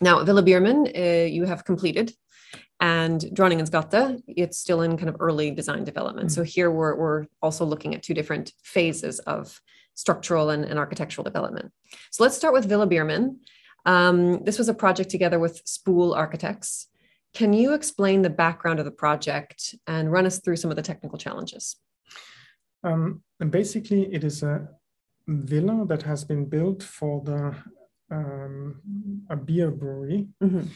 Now, 0.00 0.22
Villa 0.22 0.42
Bierman, 0.42 0.86
uh, 0.96 1.26
you 1.26 1.44
have 1.44 1.64
completed 1.64 2.14
and 2.80 3.20
Dronningensgatte, 3.20 4.22
it's 4.28 4.58
still 4.58 4.82
in 4.82 4.96
kind 4.96 5.08
of 5.08 5.16
early 5.20 5.50
design 5.50 5.84
development. 5.84 6.32
So 6.32 6.42
here 6.42 6.70
we're, 6.70 6.94
we're 6.96 7.26
also 7.42 7.64
looking 7.64 7.94
at 7.94 8.02
two 8.02 8.14
different 8.14 8.52
phases 8.62 9.20
of 9.20 9.60
structural 9.94 10.50
and, 10.50 10.64
and 10.64 10.78
architectural 10.78 11.24
development. 11.24 11.72
So 12.10 12.22
let's 12.22 12.36
start 12.36 12.52
with 12.52 12.66
Villa 12.66 12.86
Bierman. 12.86 13.40
Um, 13.86 14.42
this 14.44 14.58
was 14.58 14.68
a 14.68 14.74
project 14.74 15.10
together 15.10 15.38
with 15.38 15.60
Spool 15.64 16.14
Architects. 16.14 16.88
Can 17.34 17.52
you 17.52 17.74
explain 17.74 18.22
the 18.22 18.30
background 18.30 18.78
of 18.78 18.84
the 18.84 18.90
project 18.90 19.74
and 19.86 20.10
run 20.10 20.26
us 20.26 20.38
through 20.40 20.56
some 20.56 20.70
of 20.70 20.76
the 20.76 20.82
technical 20.82 21.18
challenges? 21.18 21.76
Um, 22.82 23.22
and 23.40 23.50
basically, 23.50 24.12
it 24.14 24.24
is 24.24 24.42
a 24.42 24.68
villa 25.26 25.84
that 25.86 26.02
has 26.02 26.24
been 26.24 26.44
built 26.46 26.82
for 26.82 27.22
the 27.24 27.54
um, 28.10 28.80
a 29.30 29.36
beer 29.36 29.70
brewery 29.70 30.28
Mhm. 30.42 30.68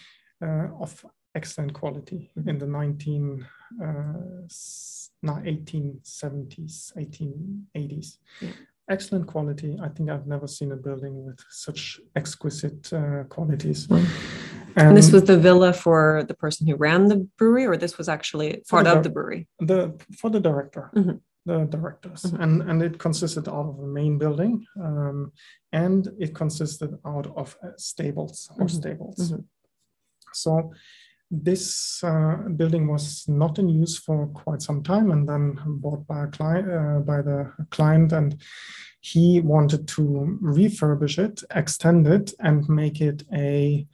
uh, 0.43 0.69
of 0.83 1.05
excellent 1.35 1.75
quality 1.75 2.31
in 2.47 2.59
the 2.59 2.67
19 2.67 3.47
uh, 3.83 4.45
s- 4.47 5.11
1870s 5.25 6.93
1880s 6.97 8.19
Yeah. 8.41 8.53
Excellent 8.89 9.27
quality 9.27 9.71
i 9.83 9.89
think 9.89 10.09
i've 10.11 10.27
never 10.27 10.47
seen 10.47 10.73
a 10.73 10.77
building 10.77 11.25
with 11.27 11.39
such 11.51 12.01
exquisite 12.17 12.93
uh, 12.93 13.25
qualities 13.35 13.89
And 14.77 14.97
this 14.97 15.11
was 15.11 15.25
the 15.25 15.39
villa 15.47 15.73
for 15.73 16.23
the 16.31 16.35
person 16.45 16.63
who 16.69 16.77
ran 16.77 17.01
the 17.13 17.19
brewery, 17.39 17.67
or 17.67 17.77
this 17.77 17.99
was 17.99 18.09
actually 18.09 18.51
part 18.71 18.85
the 18.85 18.93
of 18.97 19.03
the 19.03 19.11
brewery? 19.17 19.43
the 19.71 19.81
for 20.21 20.29
the 20.31 20.41
director 20.49 20.85
Mhm. 21.01 21.17
the 21.51 21.59
directors 21.77 22.23
Mhm. 22.23 22.39
and 22.43 22.53
and 22.71 22.79
it 22.89 22.95
consisted 23.07 23.45
out 23.57 23.67
of 23.73 23.77
a 23.89 23.91
main 24.01 24.15
building 24.23 24.55
um, 24.87 25.19
and 25.85 26.01
it 26.25 26.31
consisted 26.43 26.91
out 27.13 27.27
of 27.43 27.49
uh, 27.65 27.69
stables 27.91 28.35
or 28.59 28.67
Mhm. 28.67 28.77
stables 28.81 29.19
Mhm. 29.33 29.43
so 30.45 30.51
this 31.31 32.03
uh, 32.03 32.37
building 32.57 32.87
was 32.89 33.25
not 33.29 33.59
in 33.59 33.69
use 33.69 33.99
for 33.99 34.27
quite 34.29 34.63
some 34.63 34.83
time 34.83 35.11
and 35.11 35.29
then 35.29 35.59
bought 35.67 36.07
by 36.07 36.25
a 36.25 36.27
client 36.29 36.71
uh, 36.71 37.01
by 37.01 37.21
the 37.21 37.53
client 37.71 38.13
and 38.13 38.41
he 39.01 39.41
wanted 39.41 39.87
to 39.87 40.39
refurbish 40.43 41.19
it 41.19 41.43
extend 41.55 42.07
it 42.07 42.33
and 42.41 42.69
make 42.69 43.01
it 43.01 43.25
a 43.33 43.87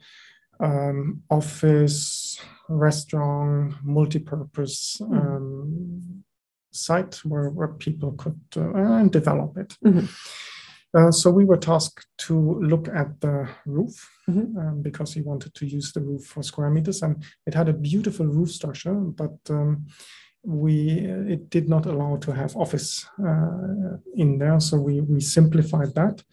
um, 0.61 1.21
office 1.29 2.39
restaurant 2.69 3.73
multi-purpose 3.83 4.97
Mhm. 5.01 5.35
um, 5.35 6.23
site 6.71 7.15
where, 7.25 7.49
where 7.49 7.69
people 7.69 8.13
could 8.13 8.39
uh, 8.57 9.03
develop 9.09 9.57
it 9.57 9.77
Mhm. 9.83 10.07
Uh, 10.95 11.11
so 11.11 11.29
we 11.29 11.45
were 11.45 11.57
tasked 11.57 12.07
to 12.17 12.35
look 12.61 12.87
at 12.87 13.19
the 13.21 13.47
roof 13.65 13.93
Mhm. 14.27 14.57
um, 14.57 14.81
because 14.81 15.13
he 15.15 15.21
wanted 15.21 15.53
to 15.53 15.65
use 15.65 15.91
the 15.93 16.01
roof 16.01 16.25
for 16.25 16.43
square 16.43 16.69
meters, 16.71 17.03
and 17.03 17.23
it 17.47 17.53
had 17.53 17.69
a 17.69 17.73
beautiful 17.73 18.25
roof 18.25 18.49
structure, 18.51 18.93
but 18.93 19.37
um, 19.49 19.85
we 20.43 20.73
it 21.33 21.49
did 21.49 21.67
not 21.69 21.85
allow 21.85 22.17
to 22.17 22.31
have 22.31 22.55
office 22.55 23.05
uh, 23.19 23.97
in 24.15 24.37
there, 24.39 24.59
so 24.59 24.77
we 24.77 25.01
we 25.01 25.19
simplified 25.21 25.93
that. 25.95 26.23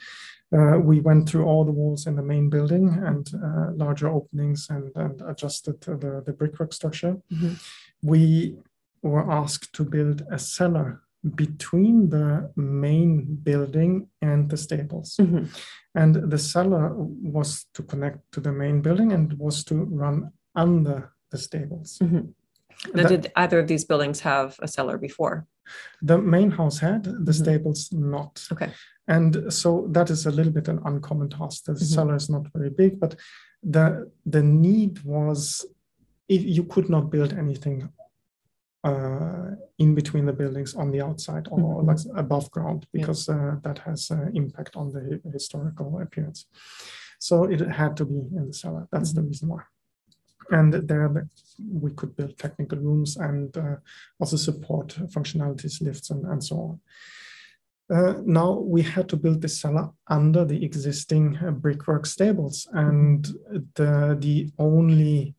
Uh, 0.54 0.78
we 0.78 1.00
went 1.00 1.26
through 1.28 1.47
all 1.47 1.64
the 1.64 1.73
walls 1.81 2.07
in 2.07 2.14
the 2.16 2.23
main 2.23 2.50
building 2.50 2.88
and 3.07 3.31
uh, 3.35 3.73
larger 3.75 4.09
openings 4.09 4.69
and, 4.71 4.92
and 4.97 5.23
adjusted 5.23 5.81
the, 5.81 6.23
the 6.26 6.33
brickwork 6.33 6.73
structure. 6.75 7.16
Mhm. 7.33 7.52
We 8.02 8.57
were 9.02 9.31
asked 9.33 9.73
to 9.76 9.85
build 9.85 10.23
a 10.31 10.38
cellar 10.38 11.00
between 11.35 12.11
the 12.11 12.50
main 12.57 13.37
building 13.43 14.09
and 14.21 14.50
the 14.50 14.57
stables. 14.57 15.17
Mhm. 15.21 15.47
And 15.95 16.14
the 16.31 16.38
cellar 16.38 16.95
was 16.97 17.67
to 17.75 17.83
connect 17.83 18.19
to 18.33 18.41
the 18.41 18.52
main 18.52 18.83
building 18.83 19.12
and 19.12 19.33
was 19.38 19.64
to 19.64 19.75
run 19.85 20.33
under 20.55 21.12
the 21.31 21.38
stables. 21.38 21.99
Mhm. 22.00 22.35
Now, 22.95 23.02
That- 23.02 23.09
did 23.23 23.33
either 23.37 23.61
of 23.61 23.69
these 23.69 23.85
buildings 23.85 24.21
have 24.21 24.57
a 24.62 24.69
cellar 24.69 24.99
before? 24.99 25.47
the 26.02 26.19
main 26.19 26.50
house 26.50 26.79
had, 26.81 27.05
the 27.05 27.33
Mhm. 27.33 27.35
stables 27.43 27.93
not. 27.93 28.45
Okay. 28.52 28.73
And 29.07 29.52
so 29.52 29.87
that 29.93 30.11
is 30.11 30.26
a 30.26 30.31
little 30.31 30.52
bit 30.52 30.67
an 30.69 30.81
uncommon 30.85 31.29
task. 31.31 31.64
The 31.64 31.73
Mhm. 31.75 31.95
cellar 31.95 32.17
is 32.17 32.29
not 32.29 32.49
very 32.52 32.69
big, 32.71 32.99
but 32.99 33.14
the 33.62 34.11
the 34.26 34.43
need 34.43 35.05
was 35.05 35.64
if 36.29 36.43
you 36.45 36.64
could 36.64 36.88
not 36.91 37.11
build 37.11 37.33
anything 37.33 37.88
uh, 38.85 39.51
in 39.79 39.95
between 39.95 40.27
the 40.27 40.33
buildings 40.33 40.75
on 40.75 40.91
the 40.91 41.01
outside 41.01 41.47
or 41.51 41.59
Mhm. 41.59 41.87
like 41.87 42.01
above 42.25 42.51
ground 42.51 42.81
Yeah. 42.85 42.89
because 43.01 43.29
uh, 43.29 43.57
that 43.62 43.79
has 43.79 44.11
uh, 44.11 44.29
impact 44.35 44.77
on 44.77 44.91
the 44.93 45.21
historical 45.33 46.01
appearance. 46.01 46.47
So 47.19 47.45
it 47.45 47.61
had 47.61 47.97
to 47.97 48.05
be 48.05 48.19
in 48.39 48.47
the 48.49 48.53
cellar. 48.53 48.89
That's 48.91 49.12
the 49.12 49.23
reason 49.23 49.49
why. 49.49 49.62
and 50.51 50.73
there 50.89 51.09
we 51.83 51.91
could 51.93 52.15
build 52.17 52.37
technical 52.37 52.79
rooms 52.79 53.17
and 53.17 53.57
uh, 53.57 53.77
also 54.21 54.37
support 54.37 54.89
functionalities, 55.15 55.81
lifts, 55.81 56.11
and, 56.11 56.27
and 56.27 56.43
so 56.45 56.57
on. 56.69 56.81
Uh, 57.97 58.15
now 58.25 58.51
we 58.75 58.83
had 58.83 59.09
to 59.09 59.17
build 59.17 59.41
the 59.41 59.49
cellar 59.49 59.91
under 60.09 60.45
the 60.45 60.62
existing 60.65 61.37
uh, 61.39 61.51
brickwork 61.53 62.05
stables, 62.07 62.69
and 62.73 63.27
the 63.77 64.17
the 64.21 64.51
only 64.59 65.35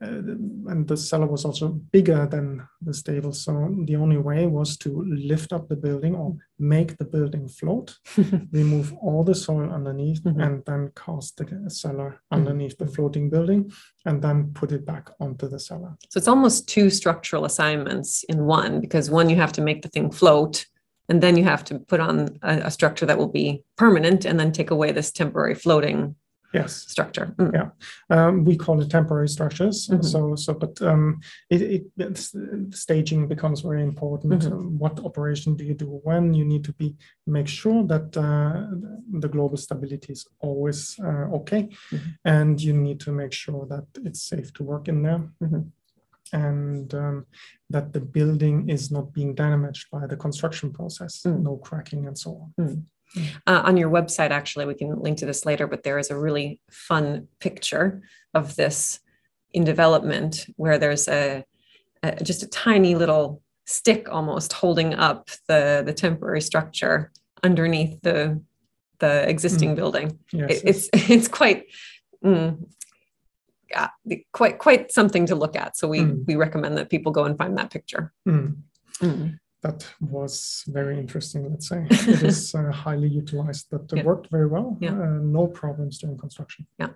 and 0.00 0.86
the 0.86 0.96
cellar 0.96 1.26
was 1.26 1.44
also 1.44 1.68
bigger 1.68 2.26
than 2.26 2.66
the 2.82 2.92
stable. 2.92 3.32
So 3.32 3.74
the 3.84 3.96
only 3.96 4.18
way 4.18 4.46
was 4.46 4.76
to 4.78 5.02
lift 5.06 5.52
up 5.52 5.68
the 5.68 5.76
building 5.76 6.14
or 6.14 6.36
make 6.58 6.98
the 6.98 7.04
building 7.04 7.48
float, 7.48 7.96
remove 8.52 8.92
all 9.02 9.24
the 9.24 9.34
soil 9.34 9.70
underneath, 9.70 10.22
Mhm. 10.22 10.44
and 10.44 10.64
then 10.66 10.92
cast 10.94 11.36
the 11.38 11.70
cellar 11.70 12.20
underneath 12.30 12.76
the 12.78 12.86
floating 12.86 13.30
building, 13.30 13.72
and 14.04 14.20
then 14.22 14.52
put 14.52 14.72
it 14.72 14.84
back 14.84 15.10
onto 15.20 15.48
the 15.48 15.58
cellar. 15.58 15.96
So 16.10 16.18
it's 16.18 16.28
almost 16.28 16.68
two 16.68 16.90
structural 16.90 17.44
assignments 17.44 18.24
in 18.24 18.44
one 18.46 18.80
because 18.80 19.10
one, 19.10 19.30
you 19.30 19.36
have 19.36 19.52
to 19.52 19.62
make 19.62 19.82
the 19.82 19.88
thing 19.88 20.10
float, 20.10 20.66
and 21.08 21.22
then 21.22 21.36
you 21.36 21.44
have 21.44 21.64
to 21.64 21.78
put 21.78 22.00
on 22.00 22.38
a, 22.42 22.62
a 22.64 22.70
structure 22.70 23.06
that 23.06 23.16
will 23.18 23.28
be 23.32 23.62
permanent 23.76 24.24
and 24.24 24.38
then 24.38 24.52
take 24.52 24.70
away 24.70 24.92
this 24.92 25.10
temporary 25.12 25.54
floating 25.54 26.16
Yes. 26.54 26.72
structure. 26.74 27.34
Mm. 27.38 27.52
Yeah. 27.52 27.68
Um, 28.16 28.44
we 28.44 28.56
call 28.56 28.80
it 28.80 28.90
temporary 28.90 29.28
structures. 29.28 29.88
Mhm. 29.88 30.04
So, 30.04 30.36
so, 30.36 30.54
but 30.54 30.80
um, 30.82 31.20
it, 31.50 31.82
it 31.98 32.74
staging 32.74 33.28
becomes 33.28 33.60
very 33.60 33.82
important. 33.82 34.42
Mhm. 34.42 34.52
Um, 34.52 34.78
what 34.78 35.00
operation 35.04 35.56
do 35.56 35.64
you 35.64 35.74
do 35.74 36.00
when? 36.04 36.34
You 36.34 36.44
need 36.44 36.64
to 36.64 36.72
be 36.72 36.96
make 37.26 37.48
sure 37.48 37.84
that 37.86 38.16
uh, 38.16 38.66
the 39.20 39.28
global 39.28 39.56
stability 39.56 40.12
is 40.12 40.26
always 40.40 40.98
uh, 41.00 41.26
okay, 41.38 41.68
Mhm. 41.92 42.00
and 42.24 42.60
you 42.60 42.72
need 42.72 43.00
to 43.00 43.12
make 43.12 43.32
sure 43.32 43.66
that 43.66 43.86
it's 44.06 44.22
safe 44.22 44.52
to 44.54 44.62
work 44.64 44.88
in 44.88 45.02
there. 45.02 45.22
Mhm. 45.42 45.64
And 46.32 46.92
um, 46.94 47.26
that 47.70 47.92
the 47.92 48.00
building 48.00 48.68
is 48.68 48.90
not 48.90 49.12
being 49.12 49.34
damaged 49.34 49.86
by 49.92 50.06
the 50.06 50.16
construction 50.16 50.72
process, 50.72 51.22
Mm. 51.22 51.42
no 51.42 51.56
cracking 51.56 52.06
and 52.08 52.18
so 52.18 52.30
on. 52.58 52.86
Uh, 53.46 53.62
on 53.64 53.76
your 53.76 53.90
website, 53.90 54.30
actually, 54.30 54.66
we 54.66 54.74
can 54.74 54.98
link 55.00 55.18
to 55.18 55.26
this 55.26 55.46
later, 55.46 55.66
but 55.66 55.82
there 55.82 55.98
is 55.98 56.10
a 56.10 56.18
really 56.18 56.60
fun 56.70 57.28
picture 57.40 58.02
of 58.34 58.56
this 58.56 59.00
in 59.52 59.64
development 59.64 60.46
where 60.56 60.78
there's 60.78 61.08
a, 61.08 61.44
a 62.02 62.22
just 62.22 62.42
a 62.42 62.46
tiny 62.48 62.94
little 62.94 63.42
stick 63.64 64.08
almost 64.10 64.52
holding 64.52 64.94
up 64.94 65.28
the 65.48 65.82
the 65.84 65.92
temporary 65.94 66.40
structure 66.40 67.10
underneath 67.42 68.00
the 68.02 68.40
the 68.98 69.28
existing 69.28 69.74
building. 69.74 70.18
Yes, 70.32 70.50
It- 70.50 70.62
it's 70.68 70.88
it's 71.10 71.28
quite 71.28 71.64
mm, 72.24 72.58
yeah, 73.70 73.88
quite 74.32 74.58
quite 74.58 74.92
something 74.92 75.26
to 75.26 75.34
look 75.34 75.56
at. 75.56 75.76
So 75.76 75.88
we 75.88 76.00
Mm. 76.00 76.26
we 76.26 76.36
recommend 76.36 76.76
that 76.78 76.90
people 76.90 77.12
go 77.12 77.24
and 77.24 77.36
find 77.38 77.56
that 77.58 77.70
picture. 77.70 78.12
Mm. 78.28 79.38
That 79.66 79.86
was 80.00 80.62
very 80.68 80.96
interesting, 80.98 81.50
let's 81.50 81.68
say. 81.68 81.80
It 81.90 82.22
is 82.22 82.54
uh, 82.54 82.70
highly 82.84 83.08
utilized, 83.08 83.66
but 83.70 83.82
it 83.92 83.96
Yeah. 83.98 84.04
worked 84.10 84.28
very 84.30 84.46
well. 84.54 84.76
Yeah. 84.80 84.92
Uh, 84.92 85.18
no 85.40 85.46
problems 85.48 85.98
during 85.98 86.18
construction. 86.18 86.66
Yeah. 86.78 86.90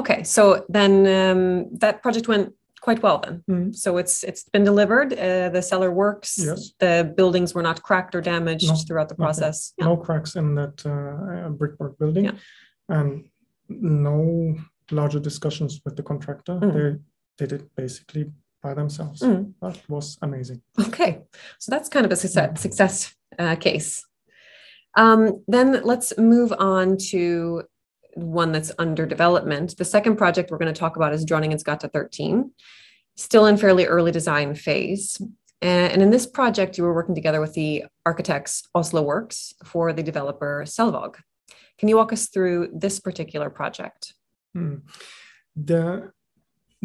Okay, 0.00 0.22
so 0.24 0.42
then 0.68 0.92
um, 1.18 1.42
that 1.82 2.02
project 2.02 2.28
went 2.28 2.52
quite 2.80 3.02
well 3.02 3.18
then. 3.24 3.42
Mm. 3.50 3.74
So 3.74 3.98
it's 3.98 4.16
it's 4.28 4.44
been 4.54 4.64
delivered. 4.64 5.12
Uh, 5.12 5.48
the 5.56 5.62
cellar 5.62 5.90
works. 5.90 6.30
Yes. 6.38 6.60
The 6.84 7.12
buildings 7.16 7.54
were 7.54 7.62
not 7.70 7.78
cracked 7.88 8.14
or 8.14 8.20
damaged 8.22 8.68
No, 8.68 8.76
throughout 8.86 9.08
the 9.08 9.14
process. 9.24 9.72
Yeah. 9.78 9.86
No 9.88 9.96
cracks 9.96 10.36
in 10.36 10.54
that 10.60 10.76
uh, 10.86 11.48
brickwork 11.60 11.94
building, 11.98 12.24
Yeah. 12.24 12.36
and 12.98 13.08
no 13.68 14.16
larger 14.90 15.20
discussions 15.20 15.80
with 15.84 15.94
the 15.96 16.02
contractor. 16.02 16.54
Mm. 16.60 16.72
They 16.72 17.46
did 17.46 17.52
it 17.52 17.64
basically 17.76 18.24
by 18.62 18.74
themselves. 18.74 19.20
Mm. 19.20 19.52
That 19.60 19.78
was 19.88 20.18
amazing. 20.22 20.62
Okay, 20.78 21.22
so 21.58 21.70
that's 21.70 21.88
kind 21.88 22.06
of 22.06 22.12
a 22.12 22.16
success, 22.16 22.60
success 22.60 23.14
uh, 23.38 23.56
case. 23.56 24.04
Um, 24.96 25.42
then 25.48 25.82
let's 25.84 26.16
move 26.18 26.52
on 26.58 26.96
to 27.10 27.62
one 28.14 28.52
that's 28.52 28.72
under 28.78 29.06
development. 29.06 29.76
The 29.76 29.84
second 29.84 30.16
project 30.16 30.50
we're 30.50 30.58
going 30.58 30.72
to 30.72 30.78
talk 30.78 30.96
about 30.96 31.14
is 31.14 31.24
Dronningens 31.24 31.64
Gata 31.64 31.88
13, 31.88 32.50
still 33.16 33.46
in 33.46 33.56
fairly 33.56 33.86
early 33.86 34.12
design 34.12 34.54
phase. 34.54 35.20
And 35.62 36.02
in 36.02 36.10
this 36.10 36.26
project, 36.26 36.76
you 36.76 36.84
were 36.84 36.94
working 36.94 37.14
together 37.14 37.40
with 37.40 37.54
the 37.54 37.84
architects 38.04 38.68
Oslo 38.74 39.00
Works 39.02 39.54
for 39.64 39.92
the 39.92 40.02
developer 40.02 40.64
Selvaag. 40.66 41.16
Can 41.78 41.88
you 41.88 41.96
walk 41.96 42.12
us 42.12 42.28
through 42.28 42.70
this 42.74 43.00
particular 43.00 43.48
project? 43.48 44.14
Mm. 44.56 44.82
The 45.56 46.12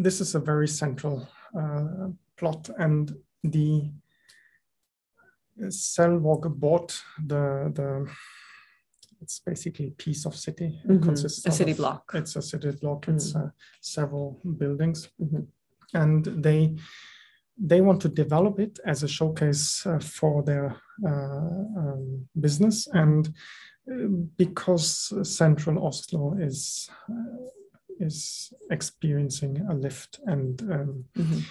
this 0.00 0.20
is 0.20 0.36
a 0.36 0.38
very 0.38 0.68
central 0.68 1.28
uh, 1.58 2.08
plot, 2.36 2.70
and 2.78 3.12
the 3.42 3.90
cell 5.70 6.10
Selvaag 6.10 6.54
bought 6.58 7.02
the 7.26 7.70
the. 7.74 8.06
It's 9.20 9.40
basically 9.40 9.88
a 9.88 9.90
piece 10.04 10.26
of 10.26 10.34
city. 10.36 10.80
It 10.84 11.00
Mhm. 11.00 11.02
consists 11.02 11.44
A 11.46 11.50
city 11.50 11.72
of- 11.72 11.78
block. 11.78 12.12
It's 12.14 12.36
a 12.36 12.42
city 12.42 12.70
block. 12.70 13.08
It's 13.08 13.34
uh, 13.34 13.50
several 13.80 14.40
buildings, 14.58 15.10
Mhm. 15.20 15.46
and 15.94 16.24
they 16.42 16.76
they 17.68 17.80
want 17.80 18.00
to 18.02 18.08
develop 18.08 18.60
it 18.60 18.78
as 18.86 19.02
a 19.02 19.08
showcase 19.08 19.84
uh, 19.86 19.98
for 19.98 20.44
their 20.44 20.76
uh, 21.04 21.64
um, 21.80 22.28
business 22.40 22.86
and 22.92 23.28
uh, 23.90 24.06
because 24.36 25.12
central 25.28 25.84
Oslo 25.86 26.34
is 26.38 26.88
uh, 27.08 27.14
is 28.00 28.52
experiencing 28.70 29.60
a 29.70 29.74
lift 29.74 30.20
and 30.26 30.60
um, 30.72 31.04
Mhm. 31.16 31.42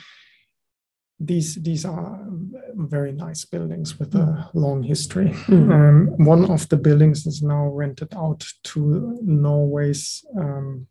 these 1.19 1.55
these 1.63 1.85
are 1.85 2.27
very 2.75 3.11
nice 3.11 3.45
buildings 3.45 3.99
with 3.99 4.15
a 4.15 4.49
long 4.53 4.83
history. 4.83 5.29
Mhm. 5.47 5.71
Um, 5.71 6.25
one 6.27 6.45
of 6.51 6.67
the 6.69 6.77
buildings 6.77 7.25
is 7.25 7.41
now 7.41 7.67
rented 7.69 8.13
out 8.13 8.43
to 8.63 8.79
Norway's 9.23 10.25
um, 10.37 10.87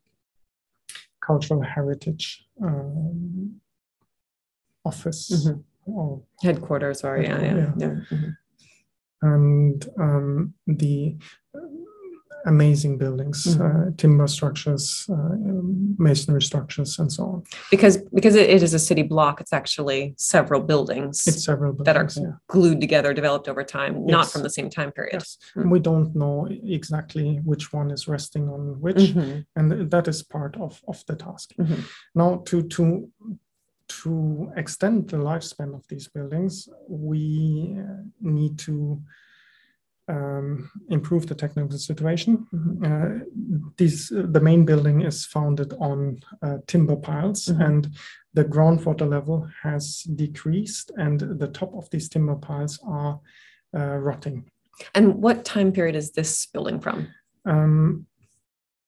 cultural 1.26 1.62
heritage 1.62 2.44
um, 2.62 3.60
office. 4.84 5.30
Mhm. 5.30 5.62
Or 5.86 6.22
Headquarters, 6.42 7.04
or 7.04 7.16
yeah, 7.22 7.40
yeah, 7.40 7.56
Yeah. 7.56 7.72
yeah. 7.78 7.94
Mhm. 8.10 8.36
and 9.22 9.88
um, 10.00 10.54
the 10.66 11.16
amazing 12.46 12.96
buildings, 12.98 13.44
Mhm. 13.44 13.60
uh, 13.64 13.90
timber 13.96 14.26
structures, 14.28 15.06
uh, 15.10 15.14
um, 15.14 15.96
masonry 15.98 16.40
structures, 16.42 16.98
and 16.98 17.10
so 17.12 17.22
on. 17.24 17.42
Because 17.70 17.98
because 18.14 18.34
it, 18.36 18.48
it 18.48 18.62
is 18.62 18.72
a 18.74 18.78
city 18.78 19.02
block, 19.02 19.40
it's 19.40 19.52
actually 19.52 20.14
several 20.16 20.62
buildings 20.62 21.26
It's 21.26 21.44
several 21.44 21.72
that 21.84 21.96
are 21.96 22.08
yeah. 22.16 22.32
glued 22.48 22.80
together, 22.80 23.12
developed 23.12 23.48
over 23.48 23.64
time, 23.64 24.06
not 24.06 24.26
from 24.32 24.42
the 24.42 24.50
same 24.50 24.70
time 24.70 24.90
period. 24.92 25.14
Yes. 25.14 25.38
Mm. 25.56 25.70
We 25.70 25.80
don't 25.80 26.14
know 26.14 26.46
exactly 26.78 27.40
which 27.44 27.72
one 27.72 27.90
is 27.90 28.06
resting 28.08 28.48
on 28.48 28.80
which, 28.80 29.14
Mhm, 29.14 29.44
and 29.56 29.90
that 29.90 30.08
is 30.08 30.22
part 30.22 30.56
of, 30.56 30.80
of 30.86 31.04
the 31.08 31.16
task. 31.16 31.50
mhm. 31.58 31.80
Now, 32.14 32.30
to 32.48 32.62
to 32.62 32.84
to 34.02 34.50
extend 34.56 35.08
the 35.10 35.16
lifespan 35.16 35.74
of 35.74 35.86
these 35.88 36.08
buildings, 36.08 36.68
we 36.88 37.76
uh, 37.78 38.02
need 38.20 38.58
to 38.58 39.00
um, 40.08 40.70
improve 40.88 41.26
the 41.26 41.34
technical 41.34 41.78
situation. 41.78 42.46
Uh, 42.84 43.24
these 43.76 44.08
the 44.08 44.40
main 44.40 44.64
building 44.64 45.02
is 45.02 45.26
founded 45.26 45.72
on 45.80 46.18
uh, 46.42 46.58
timber 46.66 46.96
piles, 46.96 47.46
Mhm. 47.46 47.66
and 47.66 47.88
the 48.34 48.44
groundwater 48.44 49.08
level 49.08 49.48
has 49.62 50.02
decreased, 50.14 50.92
and 50.96 51.20
the 51.20 51.48
top 51.48 51.74
of 51.74 51.88
these 51.90 52.08
timber 52.08 52.36
piles 52.36 52.78
are 52.86 53.20
uh, 53.74 53.96
rotting. 53.98 54.44
And 54.94 55.14
what 55.22 55.44
time 55.44 55.72
period 55.72 55.96
is 55.96 56.12
this 56.12 56.46
building 56.46 56.80
from? 56.80 57.08
Um, 57.44 58.06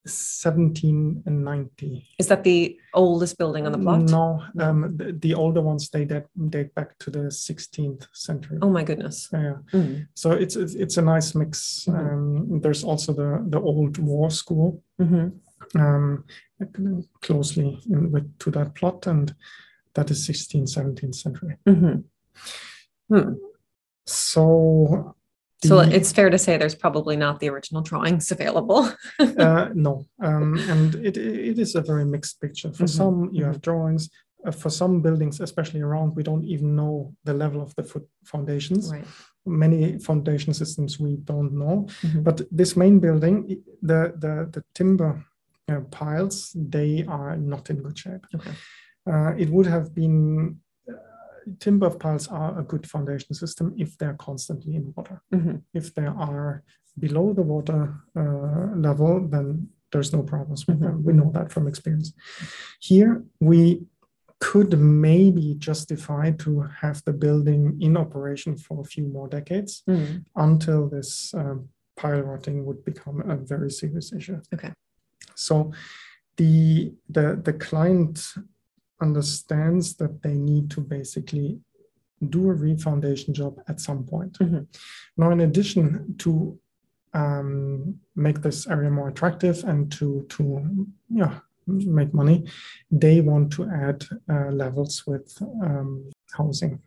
1790. 0.09 2.09
Is 2.19 2.29
that 2.29 2.45
the 2.45 2.79
oldest 2.95 3.39
building 3.39 3.67
on 3.67 3.73
the 3.73 3.79
plot? 3.79 4.01
No, 4.01 4.43
um, 4.61 4.97
the, 4.97 5.13
the 5.13 5.35
older 5.35 5.61
ones 5.61 5.91
they 5.91 6.05
date, 6.05 6.25
date 6.49 6.75
back 6.75 6.99
to 6.99 7.11
the 7.11 7.31
16th 7.31 8.07
century. 8.13 8.59
Oh 8.63 8.71
my 8.71 8.83
goodness. 8.83 9.29
Yeah, 9.33 9.57
Mhm, 9.73 10.07
so 10.15 10.33
it's 10.33 10.57
it's, 10.57 10.75
it's 10.75 10.97
a 10.97 11.03
nice 11.03 11.35
mix. 11.35 11.87
Mhm. 11.89 11.99
Um, 11.99 12.61
there's 12.61 12.85
also 12.85 13.13
the 13.13 13.45
the 13.49 13.61
old 13.61 13.99
war 13.99 14.31
school 14.31 14.83
mhm. 15.01 15.33
um, 15.75 16.25
closely 17.21 17.81
in, 17.91 18.11
with 18.11 18.39
to 18.39 18.51
that 18.51 18.75
plot, 18.75 19.07
and 19.07 19.35
that 19.95 20.11
is 20.11 20.29
16th, 20.29 20.69
17th 20.69 21.15
century. 21.15 21.57
Mhm. 21.67 22.05
Hmm. 23.09 23.33
So. 24.07 25.15
So 25.65 25.83
the- 25.85 25.95
it's 25.95 26.13
fair 26.13 26.31
to 26.31 26.39
say 26.39 26.57
there's 26.57 26.75
probably 26.75 27.17
not 27.17 27.41
the 27.41 27.49
original 27.51 27.83
drawings 27.83 28.31
available. 28.31 28.89
uh, 29.19 29.69
no, 29.75 30.05
um, 30.23 30.57
and 30.69 30.95
it 30.95 31.17
it 31.17 31.59
is 31.59 31.75
a 31.75 31.81
very 31.81 32.05
mixed 32.05 32.41
picture. 32.41 32.73
For 32.73 32.85
Mhm, 32.85 32.89
some, 32.97 33.29
you 33.33 33.45
have 33.45 33.61
drawings. 33.61 34.09
Uh, 34.47 34.53
for 34.53 34.71
some 34.71 35.03
buildings, 35.03 35.41
especially 35.41 35.81
around, 35.81 36.15
we 36.15 36.23
don't 36.23 36.45
even 36.45 36.77
know 36.77 37.13
the 37.25 37.35
level 37.35 37.61
of 37.61 37.75
the 37.75 37.83
foot 37.83 38.07
foundations. 38.25 38.93
Right. 38.93 39.05
Many 39.47 39.99
foundation 39.99 40.55
systems 40.55 41.01
we 41.01 41.17
don't 41.25 41.53
know. 41.53 41.87
Mhm. 42.03 42.23
But 42.23 42.43
this 42.57 42.77
main 42.77 43.01
building, 43.01 43.63
the 43.83 44.13
the 44.25 44.35
the 44.53 44.63
timber 44.75 45.25
uh, 45.69 45.81
piles, 45.91 46.53
they 46.55 47.05
are 47.09 47.37
not 47.37 47.69
in 47.71 47.83
good 47.83 47.99
shape. 47.99 48.25
Okay. 48.35 48.53
Uh, 49.11 49.33
it 49.37 49.49
would 49.51 49.67
have 49.67 49.93
been 49.95 50.61
timber 51.61 51.91
piles 51.91 52.29
are 52.29 52.59
a 52.59 52.63
good 52.65 52.87
foundation 52.89 53.35
system 53.35 53.75
if 53.77 53.97
they're 53.99 54.15
constantly 54.29 54.75
in 54.75 54.93
water. 54.97 55.23
Mhm. 55.33 55.63
If 55.75 55.95
they 55.95 56.07
are 56.07 56.63
below 56.99 57.33
the 57.33 57.43
water 57.43 57.95
uh, 58.17 58.75
level, 58.77 59.29
then 59.29 59.69
there's 59.93 60.13
no 60.13 60.23
problems 60.23 60.67
with 60.67 60.79
Mhm. 60.79 60.83
them. 60.83 61.05
We 61.05 61.13
know 61.13 61.31
that 61.33 61.53
from 61.53 61.67
experience. 61.69 62.13
Here, 62.81 63.23
we 63.41 63.87
could 64.41 64.79
maybe 64.79 65.55
justify 65.69 66.31
to 66.45 66.61
have 66.83 67.03
the 67.05 67.13
building 67.13 67.77
in 67.81 67.97
operation 67.97 68.57
for 68.57 68.81
a 68.81 68.85
few 68.85 69.07
more 69.17 69.29
decades 69.29 69.83
Mm. 69.89 70.25
until 70.37 70.89
this 70.89 71.35
um, 71.35 71.69
pile 71.97 72.23
rotting 72.23 72.65
would 72.67 72.85
become 72.85 73.19
a 73.31 73.37
very 73.37 73.71
serious 73.71 74.13
issue. 74.13 74.41
Okay. 74.55 74.73
So 75.35 75.73
the 76.37 76.95
the 77.17 77.27
the 77.47 77.53
client 77.53 78.35
understands 79.01 79.97
that 79.97 80.23
they 80.23 80.35
need 80.35 80.71
to 80.71 80.81
basically 80.81 81.61
do 82.29 82.51
a 82.51 82.55
refoundation 82.55 83.33
job 83.33 83.63
at 83.69 83.81
some 83.81 84.05
point. 84.05 84.39
Mhm. 84.39 84.67
Now, 85.17 85.31
in 85.31 85.41
addition 85.41 86.17
to 86.19 86.59
um, 87.15 88.01
make 88.15 88.43
this 88.43 88.67
area 88.67 88.91
more 88.91 89.09
attractive 89.09 89.65
and 89.65 89.91
to 89.93 90.27
to 90.29 90.87
yeah 91.09 91.41
make 91.67 92.13
money, 92.15 92.47
they 92.91 93.21
want 93.21 93.53
to 93.53 93.69
add 93.69 94.05
uh, 94.29 94.51
levels 94.51 95.07
with 95.07 95.37
um, 95.63 96.11
housing. 96.33 96.81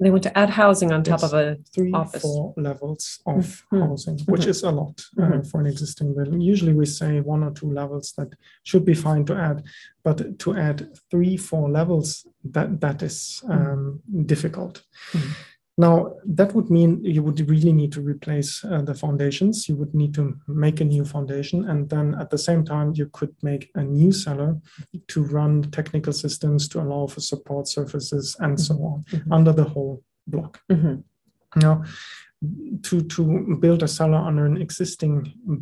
They 0.00 0.10
want 0.10 0.22
to 0.22 0.38
add 0.38 0.48
housing 0.50 0.92
on 0.92 1.02
top 1.02 1.20
Yes. 1.20 1.32
of 1.32 1.38
a. 1.38 1.56
Three, 1.74 1.92
Office. 1.92 2.22
four 2.22 2.54
levels 2.56 3.20
of 3.26 3.44
Mhm. 3.70 3.80
housing, 3.88 4.18
which 4.32 4.42
Mhm. 4.46 4.48
is 4.48 4.62
a 4.62 4.70
lot 4.70 4.96
uh, 5.18 5.22
Mhm. 5.22 5.46
for 5.50 5.60
an 5.60 5.66
existing 5.66 6.14
building. 6.14 6.40
Usually, 6.40 6.72
we 6.72 6.86
say 6.86 7.20
one 7.20 7.42
or 7.42 7.50
two 7.52 7.70
levels 7.70 8.12
that 8.16 8.30
should 8.62 8.84
be 8.86 8.94
fine 8.94 9.24
to 9.26 9.34
add, 9.34 9.62
but 10.02 10.38
to 10.38 10.56
add 10.56 10.78
three, 11.10 11.36
four 11.36 11.68
levels 11.70 12.26
that 12.44 12.80
that 12.80 13.02
is 13.02 13.42
um, 13.48 14.00
difficult. 14.26 14.82
Now, 15.80 16.12
that 16.26 16.54
would 16.54 16.68
mean 16.68 17.02
you 17.02 17.22
would 17.22 17.40
really 17.48 17.72
need 17.72 17.92
to 17.92 18.02
replace 18.02 18.62
uh, 18.64 18.82
the 18.82 18.94
foundations. 18.94 19.66
You 19.66 19.76
would 19.76 19.94
need 19.94 20.12
to 20.14 20.36
make 20.46 20.78
a 20.82 20.84
new 20.84 21.04
foundation, 21.06 21.58
and 21.70 21.88
then 21.88 22.14
at 22.22 22.28
the 22.28 22.36
same 22.48 22.62
time, 22.66 22.92
you 23.00 23.06
could 23.18 23.34
make 23.42 23.70
a 23.74 23.82
new 23.82 24.12
cellar 24.12 24.50
to 25.12 25.22
run 25.36 25.62
technical 25.78 26.12
systems 26.12 26.68
to 26.68 26.80
allow 26.82 27.06
for 27.06 27.20
support 27.20 27.66
surfaces 27.66 28.36
and 28.40 28.60
so 28.60 28.74
on 28.90 29.04
Mhm. 29.04 29.32
under 29.36 29.52
the 29.60 29.64
whole 29.72 30.02
block. 30.26 30.60
Mhm. 30.68 31.02
Now, 31.56 31.74
to 32.86 33.00
to 33.14 33.22
build 33.64 33.82
a 33.82 33.88
cellar 33.88 34.20
under 34.28 34.44
an 34.46 34.56
existing 34.66 35.14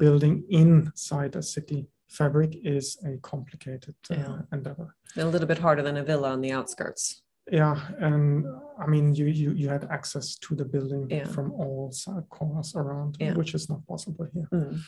building 0.02 0.34
inside 0.48 1.36
a 1.36 1.42
city 1.42 1.80
fabric 2.18 2.50
is 2.64 2.86
a 3.04 3.12
complicated 3.32 3.94
uh, 4.10 4.14
Yeah. 4.14 4.38
endeavor. 4.56 4.88
A 5.16 5.24
little 5.34 5.48
bit 5.52 5.58
harder 5.58 5.82
than 5.82 5.96
a 5.96 6.04
villa 6.04 6.28
on 6.32 6.40
the 6.40 6.52
outskirts. 6.58 7.22
Yeah, 7.50 7.76
and 7.98 8.46
I 8.78 8.86
mean, 8.86 9.14
you 9.14 9.26
you 9.26 9.52
you 9.52 9.68
had 9.68 9.84
access 9.90 10.36
to 10.48 10.54
the 10.54 10.64
building 10.64 11.06
Yeah. 11.10 11.26
from 11.28 11.52
all 11.52 11.90
side 11.92 12.28
corners 12.28 12.74
around, 12.76 13.16
Yeah. 13.20 13.34
which 13.36 13.54
is 13.54 13.68
not 13.68 13.86
possible 13.86 14.26
here. 14.34 14.48
Mm. 14.52 14.78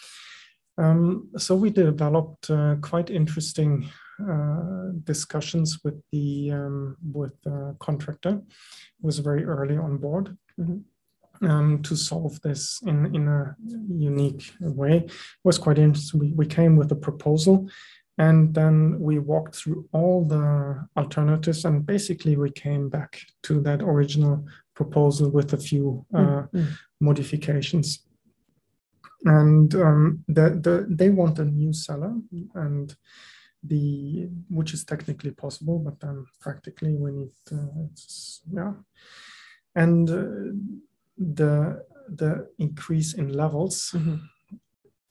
Um, 0.78 1.28
so 1.36 1.56
we 1.56 1.70
developed 1.70 2.50
uh, 2.50 2.76
quite 2.80 3.10
interesting 3.10 3.88
uh, 4.18 4.92
discussions 5.04 5.78
with 5.84 6.00
the 6.12 6.50
um, 6.52 6.96
with 7.12 7.32
the 7.42 7.74
contractor. 7.78 8.40
Was 9.02 9.18
very 9.18 9.44
early 9.44 9.76
on 9.78 9.98
board 9.98 10.36
Mhm. 10.58 10.82
um, 11.42 11.82
to 11.82 11.96
solve 11.96 12.40
this 12.42 12.80
in 12.86 13.14
in 13.14 13.28
a 13.28 13.56
unique 13.88 14.52
way. 14.60 14.96
It 14.98 15.12
was 15.44 15.58
quite 15.58 15.78
interesting. 15.80 16.20
We, 16.20 16.32
we 16.32 16.46
came 16.46 16.76
with 16.76 16.92
a 16.92 16.96
proposal, 16.96 17.68
and 18.26 18.54
then 18.54 18.76
we 19.00 19.18
walked 19.18 19.54
through 19.56 19.88
all 19.92 20.24
the 20.34 20.44
alternatives, 20.96 21.64
and 21.64 21.86
basically 21.86 22.36
we 22.36 22.50
came 22.50 22.90
back 22.90 23.12
to 23.46 23.60
that 23.62 23.80
original 23.82 24.44
proposal 24.74 25.30
with 25.30 25.52
a 25.54 25.58
few 25.68 26.04
uh, 26.14 26.42
Mm. 26.52 26.66
modifications 27.00 27.88
and 29.24 29.74
um, 29.74 30.24
the, 30.36 30.46
the, 30.64 30.74
they 31.00 31.10
want 31.10 31.38
a 31.38 31.44
new 31.44 31.72
seller 31.72 32.12
and 32.54 32.96
the 33.62 34.28
which 34.48 34.72
is 34.74 34.84
technically 34.84 35.30
possible 35.30 35.78
but 35.78 35.96
then 36.00 36.24
practically 36.40 36.94
we 37.04 37.10
need 37.12 37.32
uh, 37.52 37.84
it's, 37.90 38.40
yeah 38.52 38.72
and 39.74 40.08
uh, 40.10 40.24
the 41.36 41.84
the 42.20 42.32
increase 42.58 43.10
in 43.20 43.28
levels 43.42 43.76
Mhm. 43.94 44.20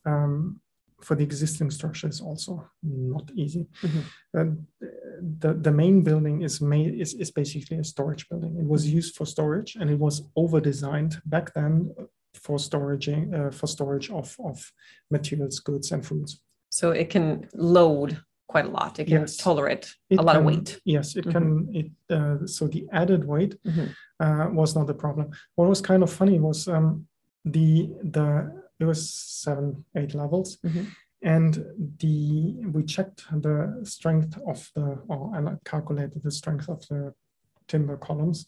um, 0.05 0.61
for 1.01 1.15
the 1.15 1.23
existing 1.23 1.71
structure 1.71 2.07
is 2.07 2.21
also 2.21 2.69
not 2.83 3.29
easy 3.35 3.67
Mhm. 3.83 4.03
and 4.33 4.67
the, 5.41 5.53
the 5.53 5.71
main 5.71 6.01
building 6.03 6.41
is 6.43 6.61
made 6.61 6.93
is, 6.99 7.13
is 7.13 7.31
basically 7.31 7.77
a 7.77 7.83
storage 7.83 8.27
building 8.29 8.57
it 8.59 8.65
was 8.65 8.87
used 8.99 9.15
for 9.15 9.25
storage 9.25 9.75
and 9.79 9.89
it 9.89 9.99
was 9.99 10.15
over 10.35 10.59
designed 10.61 11.21
back 11.25 11.53
then 11.53 11.93
for 12.33 12.59
storage 12.59 13.09
uh, 13.09 13.49
for 13.51 13.67
storage 13.67 14.09
of, 14.11 14.35
of 14.43 14.71
materials 15.11 15.59
goods 15.59 15.91
and 15.91 16.05
foods 16.05 16.41
So 16.71 16.91
it 16.91 17.09
can 17.09 17.47
load 17.55 18.09
quite 18.47 18.65
a 18.65 18.69
lot. 18.79 18.99
It 18.99 19.05
can 19.07 19.21
Yes. 19.21 19.37
tolerate 19.37 19.85
It 20.09 20.19
a 20.19 20.23
lot 20.23 20.35
of 20.37 20.43
weight. 20.45 20.69
yes 20.85 21.15
it 21.19 21.25
can 21.33 21.45
it 21.79 21.89
uh, 22.17 22.37
so 22.55 22.67
the 22.67 22.83
added 23.01 23.23
weight 23.31 23.53
Mhm. 23.65 23.87
uh, 24.23 24.47
was 24.59 24.75
not 24.75 24.85
the 24.87 24.93
problem 25.03 25.25
what 25.57 25.69
was 25.69 25.81
kind 25.81 26.03
of 26.03 26.09
funny 26.19 26.37
was 26.39 26.67
um, 26.67 27.07
the 27.55 27.69
the 28.15 28.27
it 28.79 28.85
was 28.85 29.09
seven 29.13 29.85
eight 29.95 30.13
levels 30.15 30.57
Mhm. 30.65 30.85
and 31.21 31.51
the 31.99 32.15
we 32.73 32.83
checked 32.83 33.25
the 33.41 33.81
strength 33.83 34.37
of 34.47 34.69
the 34.75 34.85
or 35.07 35.35
I 35.35 35.57
calculated 35.65 36.23
the 36.23 36.31
strength 36.31 36.69
of 36.69 36.79
the 36.87 37.13
timber 37.67 37.97
columns 37.97 38.47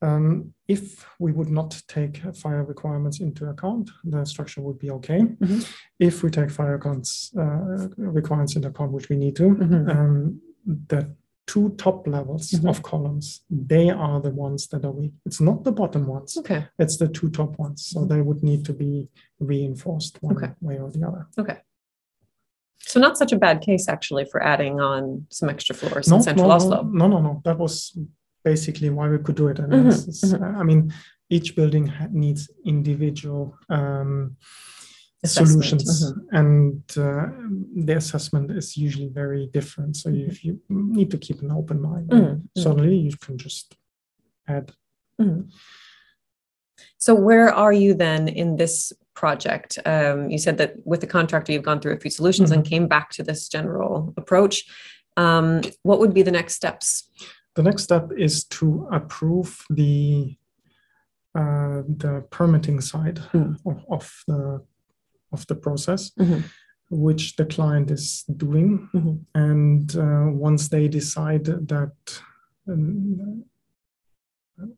um, 0.00 0.54
if 0.68 1.04
we 1.18 1.32
would 1.32 1.50
not 1.50 1.82
take 1.88 2.18
fire 2.36 2.62
requirements 2.62 3.18
into 3.18 3.46
account, 3.48 3.90
the 4.04 4.24
structure 4.24 4.60
would 4.62 4.78
be 4.78 4.90
okay. 4.92 5.22
Mhm. 5.22 5.60
If 5.98 6.22
we 6.22 6.30
take 6.30 6.50
fire 6.52 6.76
accounts, 6.76 7.32
uh, 7.36 7.88
requirements 7.96 8.54
into 8.54 8.68
account, 8.68 8.92
which 8.92 9.08
we 9.08 9.16
need 9.16 9.34
to, 9.40 9.48
Mhm. 9.56 9.88
um, 9.96 10.40
the 10.86 11.00
two 11.48 11.70
top 11.84 12.06
levels 12.06 12.50
Mhm. 12.52 12.68
of 12.68 12.82
columns, 12.82 13.26
they 13.72 13.86
are 13.90 14.20
the 14.20 14.30
ones 14.46 14.68
that 14.70 14.84
are 14.84 14.92
weak. 15.00 15.14
It's 15.28 15.40
not 15.40 15.64
the 15.64 15.72
bottom 15.72 16.06
ones, 16.06 16.36
Okay. 16.40 16.60
it's 16.78 16.96
the 17.02 17.08
two 17.08 17.30
top 17.30 17.58
ones. 17.58 17.78
So 17.90 18.00
Mhm. 18.00 18.08
they 18.10 18.20
would 18.26 18.42
need 18.50 18.62
to 18.66 18.74
be 18.84 18.92
reinforced 19.40 20.14
one 20.22 20.36
Okay. 20.36 20.50
way 20.60 20.76
or 20.78 20.90
the 20.90 21.02
other. 21.08 21.26
Okay. 21.42 21.58
So 22.90 23.00
not 23.00 23.16
such 23.18 23.32
a 23.32 23.38
bad 23.38 23.60
case 23.68 23.84
actually 23.88 24.26
for 24.30 24.38
adding 24.42 24.74
on 24.80 25.26
some 25.30 25.48
extra 25.54 25.74
floors 25.74 26.06
in 26.12 26.22
central 26.22 26.48
no, 26.48 26.54
Oslo. 26.54 26.82
No, 27.00 27.06
no, 27.08 27.18
no. 27.28 27.40
That 27.44 27.58
was 27.58 27.74
basically 28.44 28.90
why 28.90 29.08
we 29.08 29.18
could 29.18 29.36
do 29.42 29.48
it. 29.48 29.58
And 29.58 29.72
Mhm, 29.72 29.86
it's- 29.88 30.08
it's- 30.24 30.40
I 30.60 30.62
mean, 30.70 30.92
each 31.36 31.56
building 31.56 31.92
needs 32.10 32.42
individual 32.64 33.42
um, 33.68 34.36
Assessment, 35.24 35.64
solutions, 35.64 36.12
and 36.30 36.80
uh, 36.96 37.26
the 37.74 37.94
assessment 37.96 38.52
is 38.52 38.76
usually 38.76 39.08
very 39.08 39.48
different. 39.52 39.96
So 39.96 40.10
you, 40.10 40.30
you 40.42 40.60
need 40.68 41.10
to 41.10 41.18
keep 41.18 41.42
an 41.42 41.50
open 41.50 41.82
mind. 41.82 42.10
Mhm, 42.10 42.20
mhm. 42.20 42.42
Suddenly, 42.56 42.96
you 42.96 43.16
can 43.16 43.36
just 43.36 43.76
add. 44.46 44.72
Mhm. 45.20 45.50
So 46.98 47.14
where 47.16 47.52
are 47.52 47.72
you 47.72 47.94
then 47.94 48.28
in 48.28 48.56
this 48.56 48.92
project? 49.14 49.76
Um, 49.84 50.30
you 50.30 50.38
said 50.38 50.58
that 50.58 50.76
with 50.86 51.00
the 51.00 51.08
contractor, 51.08 51.50
you've 51.52 51.64
gone 51.64 51.80
through 51.80 51.94
a 51.94 52.00
few 52.00 52.10
solutions 52.12 52.52
and 52.52 52.64
came 52.64 52.86
back 52.86 53.10
to 53.10 53.24
this 53.24 53.48
general 53.48 54.14
approach. 54.16 54.64
Um, 55.16 55.62
what 55.82 55.98
would 55.98 56.14
be 56.14 56.22
the 56.22 56.30
next 56.30 56.54
steps? 56.54 57.10
The 57.56 57.64
next 57.64 57.82
step 57.82 58.12
is 58.16 58.44
to 58.44 58.86
approve 58.92 59.64
the 59.68 60.36
uh, 61.34 61.82
the 61.88 62.24
permitting 62.30 62.80
side 62.80 63.16
Mm. 63.32 63.56
of, 63.66 63.84
of 63.90 64.24
the 64.28 64.64
of 65.32 65.46
the 65.46 65.54
process. 65.54 66.10
Mhm. 66.18 66.42
which 66.90 67.36
the 67.36 67.44
client 67.44 67.90
is 67.90 68.24
doing. 68.38 68.88
Mhm. 68.94 69.18
And 69.34 69.94
uh, 69.96 70.32
once 70.32 70.68
they 70.70 70.88
decide 70.88 71.44
that 71.44 71.92
um, 72.66 73.44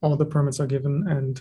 all 0.02 0.16
the 0.16 0.26
permits 0.26 0.58
are 0.60 0.66
given 0.66 1.06
and 1.08 1.40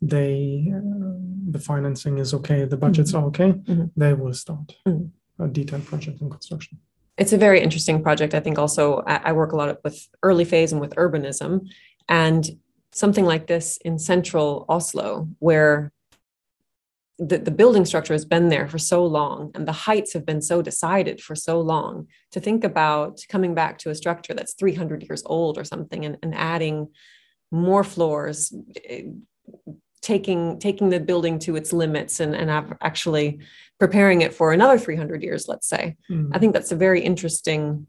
they 0.00 0.72
uh, 0.74 1.18
the 1.50 1.58
financing 1.58 2.16
is 2.18 2.32
okay, 2.34 2.64
the 2.64 2.76
budgets 2.76 3.12
are 3.14 3.24
okay, 3.26 3.52
Mhm. 3.52 3.90
they 3.96 4.14
will 4.14 4.32
start 4.32 4.74
Mhm. 4.86 5.10
a 5.38 5.46
detailed 5.48 5.84
project 5.84 6.22
in 6.22 6.30
construction. 6.30 6.78
It's 7.18 7.32
a 7.34 7.38
very 7.38 7.60
interesting 7.60 8.02
project. 8.02 8.32
I 8.34 8.40
think 8.40 8.58
also 8.58 9.02
I, 9.06 9.16
I 9.30 9.32
work 9.32 9.52
a 9.52 9.56
lot 9.56 9.78
with 9.84 10.08
early 10.22 10.44
phase 10.46 10.72
and 10.72 10.80
with 10.80 10.94
urbanism, 10.96 11.68
and 12.08 12.48
something 12.92 13.26
like 13.26 13.46
this 13.46 13.76
in 13.84 13.98
central 13.98 14.64
Oslo, 14.70 15.28
where 15.38 15.92
the, 17.18 17.38
the 17.38 17.50
building 17.50 17.84
structure 17.84 18.14
has 18.14 18.24
been 18.24 18.48
there 18.48 18.68
for 18.68 18.78
so 18.78 19.04
long 19.04 19.50
and 19.54 19.66
the 19.66 19.72
heights 19.72 20.12
have 20.12 20.24
been 20.24 20.40
so 20.40 20.62
decided 20.62 21.20
for 21.20 21.34
so 21.34 21.60
long 21.60 22.06
to 22.30 22.40
think 22.40 22.62
about 22.62 23.20
coming 23.28 23.54
back 23.54 23.78
to 23.78 23.90
a 23.90 23.94
structure 23.94 24.34
that's 24.34 24.54
300 24.54 25.02
years 25.02 25.22
old 25.26 25.58
or 25.58 25.64
something 25.64 26.04
and, 26.04 26.16
and 26.22 26.34
adding 26.34 26.88
more 27.50 27.82
floors 27.82 28.54
eh, 28.84 29.02
taking 30.00 30.60
taking 30.60 30.90
the 30.90 31.00
building 31.00 31.40
to 31.40 31.56
its 31.56 31.72
limits 31.72 32.20
and 32.20 32.34
and 32.34 32.50
actually 32.82 33.40
preparing 33.80 34.20
it 34.20 34.32
for 34.32 34.52
another 34.52 34.78
300 34.78 35.22
years 35.22 35.48
let's 35.48 35.66
say 35.66 35.96
mm. 36.08 36.30
i 36.32 36.38
think 36.38 36.52
that's 36.52 36.70
a 36.70 36.76
very 36.76 37.00
interesting 37.00 37.86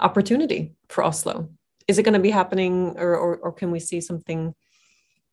opportunity 0.00 0.72
for 0.88 1.04
oslo 1.04 1.48
is 1.86 1.98
it 1.98 2.02
going 2.02 2.14
to 2.14 2.20
be 2.20 2.30
happening 2.30 2.94
or, 2.98 3.16
or, 3.16 3.36
or 3.36 3.52
can 3.52 3.70
we 3.70 3.78
see 3.78 4.00
something 4.00 4.54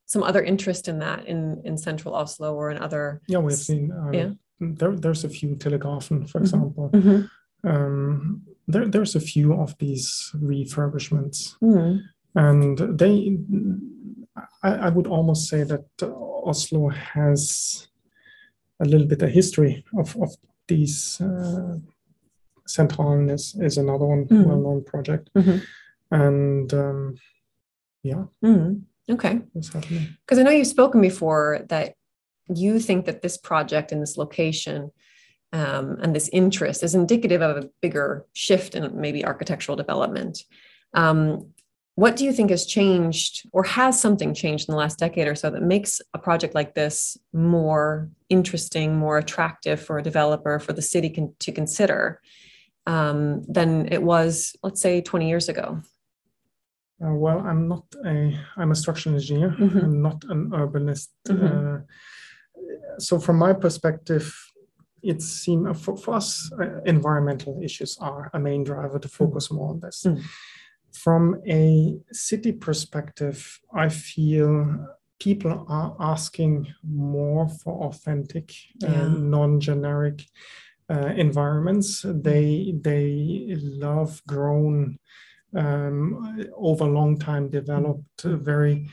some 0.09 0.23
other 0.23 0.41
interest 0.41 0.87
in 0.87 0.97
that 0.99 1.25
in 1.27 1.61
in 1.63 1.77
central 1.77 2.15
oslo 2.15 2.55
or 2.55 2.71
in 2.71 2.77
other 2.77 3.21
yeah 3.27 3.37
we've 3.37 3.65
seen 3.69 3.91
uh, 3.91 4.11
yeah 4.11 4.29
there, 4.59 4.95
there's 4.95 5.23
a 5.23 5.29
few 5.29 5.55
telegrafen 5.55 6.27
for 6.27 6.39
mm-hmm. 6.39 6.43
example 6.43 6.89
mm-hmm. 6.93 7.21
Um, 7.61 8.43
there, 8.69 8.87
there's 8.87 9.15
a 9.17 9.19
few 9.19 9.53
of 9.53 9.77
these 9.79 10.31
refurbishments 10.33 11.57
mm. 11.61 11.99
and 12.35 12.77
they 12.97 13.37
I, 14.63 14.87
I, 14.87 14.89
would 14.89 15.07
almost 15.07 15.49
say 15.49 15.63
that 15.63 15.85
oslo 16.01 16.87
has 16.87 17.89
a 18.79 18.85
little 18.85 19.07
bit 19.07 19.21
of 19.21 19.29
history 19.29 19.83
of, 19.97 20.15
of 20.21 20.37
these 20.69 21.19
uh, 21.19 21.75
Centralen 22.65 23.29
is, 23.29 23.57
is 23.59 23.77
another 23.77 24.05
one 24.05 24.25
mm. 24.25 24.45
well-known 24.45 24.85
project 24.85 25.29
mm-hmm 25.35 25.57
and 26.11 26.73
um, 26.73 27.15
yeah 28.03 28.23
mm, 28.43 28.81
okay. 29.09 29.41
Because 30.25 30.39
i 30.39 30.43
know 30.43 30.51
you've 30.51 30.67
spoken 30.67 31.01
before 31.01 31.65
that 31.69 31.95
you 32.53 32.79
think 32.79 33.05
that 33.05 33.21
this 33.21 33.37
project 33.37 33.91
and 33.91 34.01
this 34.01 34.17
location 34.17 34.91
um, 35.51 35.97
and 36.01 36.15
this 36.15 36.29
interest 36.29 36.83
is 36.83 36.95
indicative 36.95 37.41
of 37.41 37.57
a 37.57 37.69
bigger 37.81 38.25
shift 38.33 38.75
in 38.75 38.99
maybe 38.99 39.25
architectural 39.25 39.75
development. 39.75 40.43
Um, 40.93 41.53
what 41.95 42.15
do 42.15 42.23
you 42.23 42.31
think 42.31 42.49
has 42.49 42.65
changed 42.65 43.47
or 43.51 43.63
has 43.63 43.99
something 43.99 44.33
changed 44.33 44.69
in 44.69 44.71
the 44.73 44.77
last 44.77 44.99
decade 44.99 45.27
or 45.27 45.35
so 45.35 45.49
that 45.49 45.61
makes 45.61 46.01
a 46.13 46.17
project 46.17 46.55
like 46.55 46.73
this 46.73 47.17
more 47.33 48.09
interesting 48.29 48.95
more 48.95 49.17
attractive 49.17 49.81
for 49.81 49.97
a 49.97 50.03
developer 50.03 50.59
for 50.59 50.71
the 50.71 50.81
city 50.81 51.09
con- 51.09 51.35
to 51.39 51.51
consider 51.51 52.21
um, 52.87 53.43
than 53.43 53.91
it 53.91 54.01
was 54.01 54.55
let's 54.63 54.81
say 54.81 55.01
20 55.01 55.27
years 55.27 55.49
ago 55.49 55.81
uh, 57.03 57.13
well, 57.13 57.39
I'm 57.39 57.67
not 57.67 57.85
a 58.05 58.37
I'm 58.57 58.71
a 58.71 58.75
structural 58.75 59.15
engineer. 59.15 59.55
Mm-hmm. 59.57 59.77
I'm 59.77 60.01
not 60.01 60.23
an 60.29 60.49
urbanist. 60.49 61.09
Mm-hmm. 61.27 61.77
Uh, 61.77 61.79
so 62.99 63.19
from 63.19 63.37
my 63.37 63.53
perspective, 63.53 64.35
it 65.01 65.21
seems 65.21 65.81
for, 65.81 65.95
for 65.95 66.15
us 66.15 66.51
uh, 66.59 66.81
environmental 66.85 67.59
issues 67.63 67.97
are 68.01 68.29
a 68.33 68.39
main 68.39 68.63
driver 68.63 68.99
to 68.99 69.07
mm-hmm. 69.07 69.25
focus 69.25 69.51
more 69.51 69.69
on 69.69 69.79
this. 69.79 70.03
Mm. 70.05 70.21
From 70.93 71.41
a 71.47 71.97
city 72.11 72.51
perspective, 72.51 73.59
I 73.73 73.89
feel 73.89 74.87
people 75.19 75.65
are 75.69 75.95
asking 75.99 76.73
more 76.83 77.47
for 77.47 77.85
authentic, 77.85 78.53
uh, 78.83 79.07
non-generic 79.07 80.25
uh, 80.89 81.13
environments. 81.15 82.03
They 82.03 82.73
they 82.81 83.55
love 83.59 84.21
grown 84.25 84.97
um, 85.55 86.49
over 86.55 86.85
a 86.85 86.89
long 86.89 87.17
time 87.17 87.49
developed 87.49 88.21
very 88.21 88.87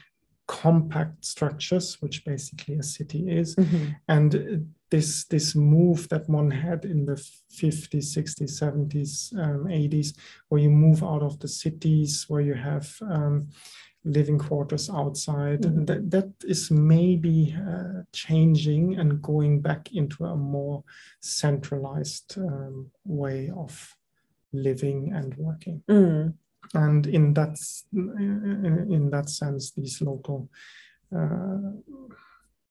compact 0.46 1.24
structures, 1.24 2.00
which 2.00 2.24
basically 2.24 2.76
a 2.76 2.82
city 2.82 3.28
is. 3.28 3.56
Mm-hmm. 3.56 3.86
And 4.08 4.72
this 4.90 5.24
this 5.24 5.56
move 5.56 6.08
that 6.10 6.28
one 6.28 6.50
had 6.50 6.84
in 6.84 7.04
the 7.04 7.14
50s, 7.14 8.16
60s, 8.16 8.62
70s, 8.62 9.36
um, 9.38 9.64
80s, 9.64 10.16
where 10.48 10.60
you 10.60 10.70
move 10.70 11.02
out 11.02 11.22
of 11.22 11.38
the 11.40 11.48
cities, 11.48 12.26
where 12.28 12.40
you 12.40 12.54
have 12.54 12.96
um, 13.02 13.48
living 14.04 14.38
quarters 14.38 14.88
outside, 14.88 15.62
mm-hmm. 15.62 15.84
that, 15.86 16.10
that 16.10 16.32
is 16.44 16.70
maybe 16.70 17.56
uh, 17.68 18.02
changing 18.12 18.96
and 18.98 19.20
going 19.20 19.60
back 19.60 19.92
into 19.92 20.24
a 20.24 20.36
more 20.36 20.84
centralized 21.20 22.38
um, 22.38 22.88
way 23.04 23.50
of 23.56 23.96
living 24.52 25.12
and 25.12 25.34
working. 25.34 25.82
Mm 25.90 26.34
and 26.74 27.06
in 27.06 27.34
that 27.34 27.58
in 27.92 29.10
that 29.10 29.28
sense, 29.28 29.72
these 29.72 30.00
local 30.00 30.48
uh, 31.14 31.72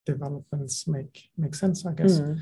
developments 0.05 0.87
make 0.87 1.29
make 1.37 1.55
sense, 1.55 1.85
I 1.85 1.93
guess. 1.93 2.19
Mm. 2.19 2.39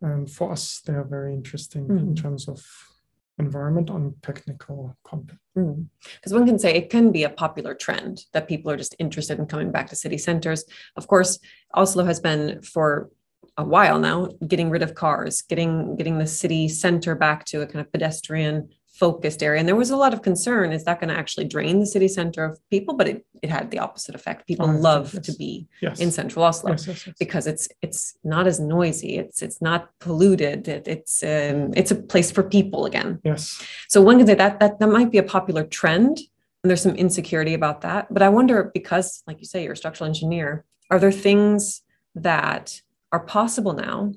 And 0.00 0.30
for 0.30 0.52
us, 0.52 0.80
they 0.86 0.94
are 0.94 1.04
very 1.04 1.34
interesting 1.34 1.88
mm. 1.88 1.98
in 1.98 2.14
terms 2.14 2.48
of 2.48 2.64
environment 3.38 3.90
on 3.90 4.14
technical 4.22 4.96
content. 5.04 5.38
Because 5.54 6.32
mm. 6.32 6.38
one 6.38 6.46
can 6.46 6.58
say 6.58 6.74
it 6.74 6.90
can 6.90 7.12
be 7.12 7.24
a 7.24 7.30
popular 7.30 7.74
trend 7.74 8.24
that 8.32 8.48
people 8.48 8.70
are 8.70 8.76
just 8.76 8.94
interested 8.98 9.38
in 9.38 9.46
coming 9.46 9.70
back 9.70 9.88
to 9.88 9.96
city 9.96 10.18
centers. 10.18 10.64
Of 10.96 11.06
course, 11.06 11.38
Oslo 11.74 12.04
has 12.04 12.20
been 12.20 12.62
for 12.62 13.10
a 13.56 13.64
while 13.64 13.98
now 13.98 14.28
getting 14.46 14.70
rid 14.70 14.82
of 14.82 14.94
cars, 14.94 15.42
getting 15.42 15.96
getting 15.96 16.18
the 16.18 16.26
city 16.26 16.68
center 16.68 17.14
back 17.14 17.44
to 17.46 17.62
a 17.62 17.66
kind 17.66 17.80
of 17.80 17.92
pedestrian 17.92 18.70
focused 18.98 19.42
area. 19.42 19.60
And 19.60 19.68
there 19.68 19.76
was 19.76 19.90
a 19.90 19.96
lot 19.96 20.12
of 20.12 20.22
concern 20.22 20.72
is 20.72 20.84
that 20.84 21.00
going 21.00 21.08
to 21.08 21.18
actually 21.18 21.46
drain 21.46 21.78
the 21.80 21.86
city 21.86 22.08
center 22.08 22.44
of 22.44 22.58
people? 22.70 22.94
But 22.94 23.08
it, 23.08 23.26
it 23.42 23.50
had 23.50 23.70
the 23.70 23.78
opposite 23.78 24.14
effect. 24.14 24.46
People 24.46 24.68
oh, 24.68 24.72
love 24.72 25.14
yes. 25.14 25.26
to 25.26 25.32
be 25.34 25.68
yes. 25.80 26.00
in 26.00 26.10
central 26.10 26.44
Oslo 26.44 26.70
yes, 26.72 27.08
because 27.18 27.46
it's 27.46 27.68
it's 27.80 28.16
not 28.24 28.46
as 28.46 28.58
noisy. 28.58 29.16
It's 29.16 29.42
it's 29.42 29.62
not 29.62 29.90
polluted. 30.00 30.68
It, 30.68 30.88
it's 30.88 31.22
um, 31.22 31.72
it's 31.76 31.90
a 31.90 31.96
place 31.96 32.30
for 32.30 32.42
people 32.42 32.86
again. 32.86 33.20
Yes. 33.24 33.62
So 33.88 34.02
one 34.02 34.18
can 34.18 34.26
say 34.26 34.34
that 34.34 34.60
that 34.60 34.80
that 34.80 34.88
might 34.88 35.10
be 35.10 35.18
a 35.18 35.22
popular 35.22 35.64
trend. 35.64 36.18
And 36.62 36.68
there's 36.68 36.82
some 36.82 36.96
insecurity 36.96 37.54
about 37.54 37.82
that. 37.82 38.12
But 38.12 38.22
I 38.22 38.30
wonder 38.30 38.72
because, 38.74 39.22
like 39.28 39.38
you 39.38 39.46
say, 39.46 39.62
you're 39.62 39.74
a 39.74 39.76
structural 39.76 40.08
engineer, 40.08 40.64
are 40.90 40.98
there 40.98 41.12
things 41.12 41.82
that 42.16 42.82
are 43.12 43.20
possible 43.20 43.74
now, 43.74 44.12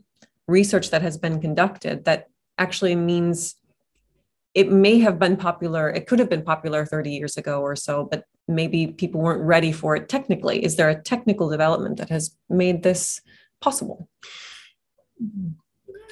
research 0.47 0.89
that 0.89 1.03
has 1.03 1.17
been 1.17 1.39
conducted 1.39 2.05
that 2.05 2.29
actually 2.57 2.95
means 2.95 3.55
it 4.53 4.71
may 4.71 4.99
have 4.99 5.17
been 5.17 5.37
popular 5.37 5.89
it 5.89 6.07
could 6.07 6.19
have 6.19 6.29
been 6.29 6.43
popular 6.43 6.85
30 6.85 7.11
years 7.11 7.37
ago 7.37 7.61
or 7.61 7.75
so 7.75 8.07
but 8.09 8.25
maybe 8.47 8.87
people 8.87 9.21
weren't 9.21 9.41
ready 9.41 9.71
for 9.71 9.95
it 9.95 10.09
technically 10.09 10.63
is 10.63 10.75
there 10.75 10.89
a 10.89 11.01
technical 11.01 11.49
development 11.49 11.97
that 11.97 12.09
has 12.09 12.35
made 12.49 12.83
this 12.83 13.21
possible 13.61 14.09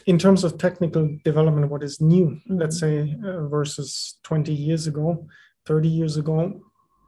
in 0.05 0.17
terms 0.17 0.43
of 0.43 0.57
technical 0.57 1.17
development 1.23 1.69
what 1.69 1.83
is 1.83 1.99
new 1.99 2.27
mm-hmm. 2.27 2.57
let's 2.57 2.79
say 2.79 3.15
uh, 3.25 3.47
versus 3.47 4.19
20 4.23 4.53
years 4.53 4.87
ago 4.87 5.27
30 5.65 5.87
years 5.87 6.17
ago 6.17 6.61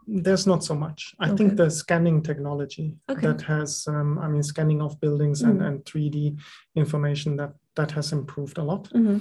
there's 0.08 0.48
not 0.48 0.64
so 0.64 0.76
much 0.76 1.14
i 1.20 1.28
okay. 1.28 1.38
think 1.38 1.56
the 1.56 1.70
scanning 1.70 2.22
technology 2.22 2.98
okay. 3.10 3.28
that 3.28 3.42
has 3.42 3.86
um, 3.88 4.20
i 4.20 4.28
mean 4.28 4.44
scanning 4.44 4.82
of 4.82 5.00
buildings 5.00 5.42
mm-hmm. 5.42 5.52
and, 5.52 5.62
and 5.62 5.86
3d 5.86 6.38
information 6.76 7.38
that 7.38 7.54
that 7.76 7.92
has 7.92 8.12
improved 8.12 8.58
a 8.58 8.64
lot 8.64 8.90
mm-hmm. 8.90 9.20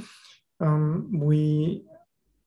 um, 0.66 1.08
we 1.12 1.84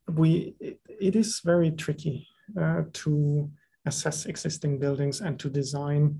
we 0.10 0.56
it 0.88 1.16
is 1.16 1.42
very 1.44 1.72
tricky 1.72 2.28
uh, 2.60 2.84
to 2.94 3.50
assess 3.86 4.26
existing 4.26 4.80
buildings 4.80 5.22
and 5.22 5.40
to 5.40 5.50
design 5.50 6.20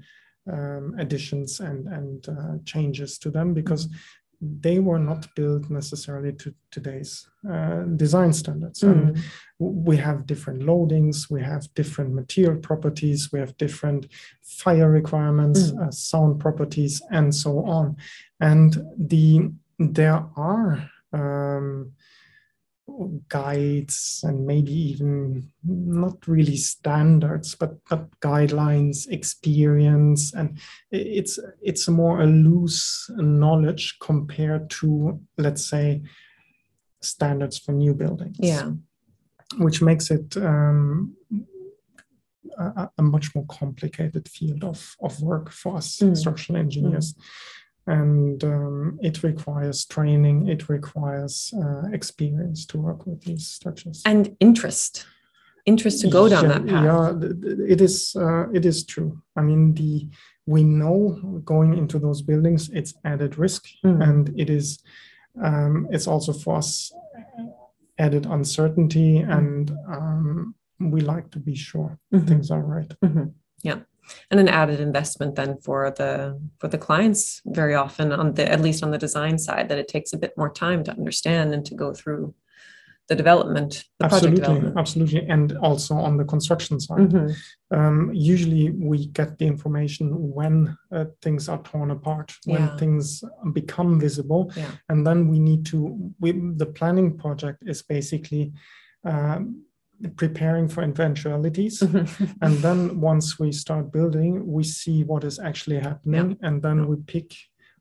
um, 0.52 0.96
additions 0.98 1.60
and 1.60 1.88
and 1.88 2.30
uh, 2.30 2.58
changes 2.66 3.18
to 3.18 3.30
them 3.30 3.54
because 3.54 3.88
they 4.62 4.80
were 4.80 5.00
not 5.00 5.28
built 5.36 5.70
necessarily 5.70 6.34
to 6.34 6.54
today's 6.72 7.30
uh, 7.50 7.84
design 7.96 8.34
standards. 8.34 8.82
Mm. 8.82 8.92
And 8.92 9.24
we 9.60 9.98
have 9.98 10.26
different 10.26 10.64
loadings, 10.64 11.30
we 11.30 11.42
have 11.42 11.74
different 11.76 12.14
material 12.14 12.60
properties, 12.60 13.32
we 13.32 13.40
have 13.40 13.56
different 13.58 14.08
fire 14.42 14.90
requirements, 14.90 15.72
mm. 15.72 15.88
uh, 15.88 15.92
sound 15.92 16.40
properties, 16.40 17.02
and 17.12 17.34
so 17.34 17.64
on. 17.66 17.96
And 18.40 18.84
the 18.98 19.52
there 19.80 20.26
are 20.36 20.90
um, 21.14 21.94
guides 23.30 24.22
and 24.24 24.46
maybe 24.46 24.72
even 24.72 25.50
not 25.64 26.28
really 26.28 26.58
standards 26.58 27.56
but, 27.56 27.78
but 27.90 28.10
guidelines 28.20 29.08
experience. 29.10 30.34
And 30.34 30.60
it's 30.92 31.40
it's 31.62 31.88
more 31.88 32.22
a 32.22 32.26
loose 32.28 33.10
knowledge 33.16 33.98
compared 34.00 34.70
to 34.82 35.20
let's 35.38 35.66
say 35.66 36.04
standards 37.02 37.58
for 37.58 37.72
new 37.72 37.94
buildings. 37.94 38.38
Yeah. 38.40 38.72
Which 39.58 39.82
makes 39.82 40.10
it 40.10 40.36
um, 40.38 41.16
a, 42.58 42.90
a, 42.98 43.04
much 43.04 43.36
more 43.36 43.46
complicated 43.48 44.28
field 44.28 44.64
of, 44.64 44.96
of 45.00 45.22
work 45.22 45.52
for 45.52 45.78
us 45.78 45.98
mm. 45.98 46.18
structural 46.18 46.58
engineers. 46.58 47.14
Mm 47.14 47.22
and 47.88 48.44
um, 48.44 48.98
it 49.02 49.24
requires 49.24 49.86
training 49.86 50.48
it 50.48 50.70
requires 50.70 51.54
uh, 51.62 51.84
experience 51.92 52.66
to 52.66 52.78
work 52.78 53.06
with 53.06 53.22
these 53.24 53.48
structures 53.48 54.02
and 54.06 54.36
interest 54.40 55.06
interest 55.66 56.02
to 56.02 56.08
go 56.08 56.30
down 56.30 56.44
yeah, 56.44 56.50
that 56.50 56.68
path 56.68 56.84
yeah 56.84 57.74
it 57.74 57.82
is 57.82 58.16
uh, 58.16 58.50
it 58.54 58.66
is 58.66 58.86
true 58.86 59.22
i 59.36 59.42
mean 59.42 59.74
the 59.74 60.08
we 60.46 60.64
know 60.64 61.42
going 61.46 61.78
into 61.78 62.00
those 62.00 62.22
buildings 62.22 62.70
it's 62.70 62.94
added 63.06 63.38
risk 63.38 63.68
mm. 63.86 64.02
and 64.02 64.34
it 64.40 64.50
is 64.50 64.80
um, 65.42 65.88
it's 65.90 66.08
also 66.08 66.32
for 66.34 66.58
us 66.58 66.92
added 67.98 68.26
uncertainty 68.26 69.20
mm. 69.20 69.38
and 69.38 69.72
um, 69.88 70.56
we 70.80 71.02
like 71.02 71.30
to 71.32 71.40
be 71.40 71.56
sure 71.56 71.98
mm-hmm. 72.14 72.26
things 72.28 72.52
are 72.52 72.62
right 72.62 72.94
mm-hmm. 73.04 73.26
yeah 73.62 73.80
and 74.32 74.40
an 74.40 74.48
added 74.48 74.80
investment 74.80 75.36
then 75.36 75.58
for 75.58 75.92
the 75.92 76.40
for 76.60 76.68
the 76.68 76.78
clients 76.78 77.42
very 77.46 77.76
often 77.76 78.12
on 78.12 78.34
the 78.34 78.50
at 78.50 78.62
least 78.62 78.84
on 78.84 78.92
the 78.92 78.98
design 78.98 79.38
side 79.38 79.70
that 79.70 79.78
it 79.78 79.88
takes 79.88 80.14
a 80.14 80.18
bit 80.18 80.38
more 80.38 80.52
time 80.52 80.84
to 80.84 80.92
understand 80.92 81.54
and 81.54 81.66
to 81.66 81.76
go 81.76 81.94
through 81.94 82.34
the 83.10 83.16
development 83.16 83.84
the 84.00 84.06
absolutely 84.06 84.40
development. 84.40 84.78
absolutely 84.78 85.28
and 85.28 85.58
also 85.58 85.96
on 85.96 86.16
the 86.16 86.24
construction 86.24 86.80
side 86.80 87.10
mm-hmm. 87.10 87.78
um, 87.78 88.10
usually 88.14 88.70
we 88.72 89.08
get 89.08 89.38
the 89.38 89.46
information 89.46 90.08
when 90.34 90.78
uh, 90.94 91.06
things 91.22 91.50
are 91.50 91.62
torn 91.64 91.92
apart 91.92 92.34
when 92.46 92.62
yeah. 92.62 92.78
things 92.78 93.24
become 93.52 94.00
visible 94.00 94.52
yeah. 94.56 94.72
and 94.88 95.06
then 95.06 95.28
we 95.28 95.38
need 95.38 95.66
to 95.66 96.14
we, 96.22 96.32
the 96.32 96.66
planning 96.66 97.18
project 97.18 97.62
is 97.66 97.82
basically 97.84 98.54
um, 99.04 99.64
preparing 100.18 100.68
for 100.68 100.84
eventualities 100.84 101.80
mm-hmm. 101.80 102.26
and 102.42 102.58
then 102.58 103.00
once 103.00 103.40
we 103.40 103.52
start 103.52 103.92
building 103.92 104.46
we 104.46 104.64
see 104.64 105.04
what 105.04 105.24
is 105.24 105.40
actually 105.40 105.80
happening 105.80 106.32
yeah. 106.32 106.48
and 106.48 106.62
then 106.62 106.88
we 106.88 106.96
pick 107.08 107.34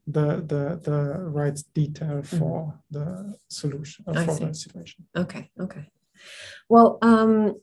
the 0.07 0.43
the 0.47 0.81
the 0.83 1.19
right 1.21 1.63
detail 1.75 2.23
mm-hmm. 2.23 2.39
for 2.39 2.75
mm-hmm. 2.93 2.99
the 2.99 3.35
solution 3.49 4.05
uh, 4.09 4.25
for 4.25 4.35
the 4.35 4.55
situation 4.55 5.05
okay 5.17 5.51
okay 5.61 5.89
well 6.69 6.99
um 7.03 7.55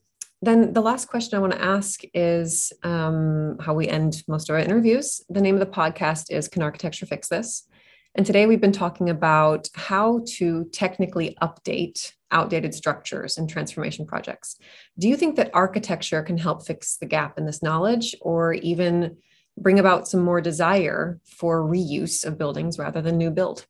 then 0.41 0.71
the 0.71 0.81
last 0.81 1.09
question 1.09 1.37
I 1.37 1.41
want 1.41 1.53
to 1.53 1.61
ask 1.61 2.01
is 2.13 2.71
um, 2.83 3.57
how 3.59 3.73
we 3.73 3.89
end 3.89 4.23
most 4.25 4.49
of 4.49 4.53
our 4.53 4.61
interviews. 4.61 5.21
The 5.27 5.41
name 5.41 5.55
of 5.55 5.59
the 5.59 5.65
podcast 5.65 6.31
is 6.31 6.47
Can 6.47 6.61
Architecture 6.61 7.05
Fix 7.05 7.27
This? 7.27 7.67
And 8.15 8.25
today 8.25 8.47
we've 8.47 8.61
been 8.61 8.71
talking 8.71 9.09
about 9.09 9.67
how 9.75 10.23
to 10.37 10.65
technically 10.71 11.37
update 11.41 12.13
outdated 12.31 12.73
structures 12.73 13.37
and 13.37 13.49
transformation 13.49 14.05
projects. 14.05 14.57
Do 14.97 15.07
you 15.07 15.17
think 15.17 15.35
that 15.35 15.51
architecture 15.53 16.21
can 16.23 16.37
help 16.37 16.65
fix 16.65 16.97
the 16.97 17.05
gap 17.05 17.37
in 17.37 17.45
this 17.45 17.63
knowledge 17.63 18.15
or 18.21 18.53
even 18.53 19.17
bring 19.57 19.79
about 19.79 20.07
some 20.07 20.21
more 20.21 20.41
desire 20.41 21.19
for 21.25 21.61
reuse 21.61 22.25
of 22.25 22.37
buildings 22.37 22.77
rather 22.79 23.01
than 23.01 23.17
new 23.17 23.31
build? 23.31 23.65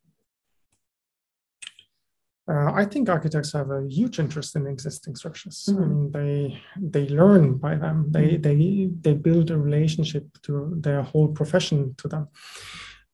Uh, 2.49 2.71
I 2.73 2.85
think 2.85 3.09
architects 3.09 3.53
have 3.53 3.69
a 3.69 3.85
huge 3.87 4.17
interest 4.17 4.55
in 4.55 4.65
existing 4.65 5.15
structures. 5.15 5.69
Mm-hmm. 5.69 5.83
I 5.83 5.85
mean, 5.85 6.11
they 6.11 6.61
they 6.81 7.09
learn 7.09 7.57
by 7.57 7.75
them. 7.75 8.07
They 8.09 8.37
mm-hmm. 8.37 8.41
they 8.41 8.89
they 9.01 9.13
build 9.13 9.51
a 9.51 9.57
relationship 9.57 10.25
to 10.43 10.73
their 10.79 11.03
whole 11.03 11.27
profession 11.27 11.93
to 11.97 12.07
them 12.07 12.27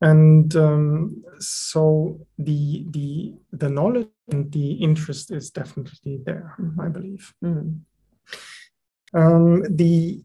and 0.02 0.56
um, 0.56 1.24
so 1.40 2.20
the 2.38 2.86
the 2.90 3.34
the 3.52 3.70
knowledge 3.70 4.10
and 4.32 4.52
the 4.52 4.74
interest 4.74 5.32
is 5.32 5.50
definitely 5.50 6.20
there 6.26 6.56
i 6.80 6.88
believe 6.88 7.34
mm-hmm. 7.44 9.20
um, 9.20 9.64
the 9.76 10.24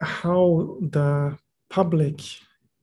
how 0.00 0.76
the 0.80 1.36
public 1.70 2.20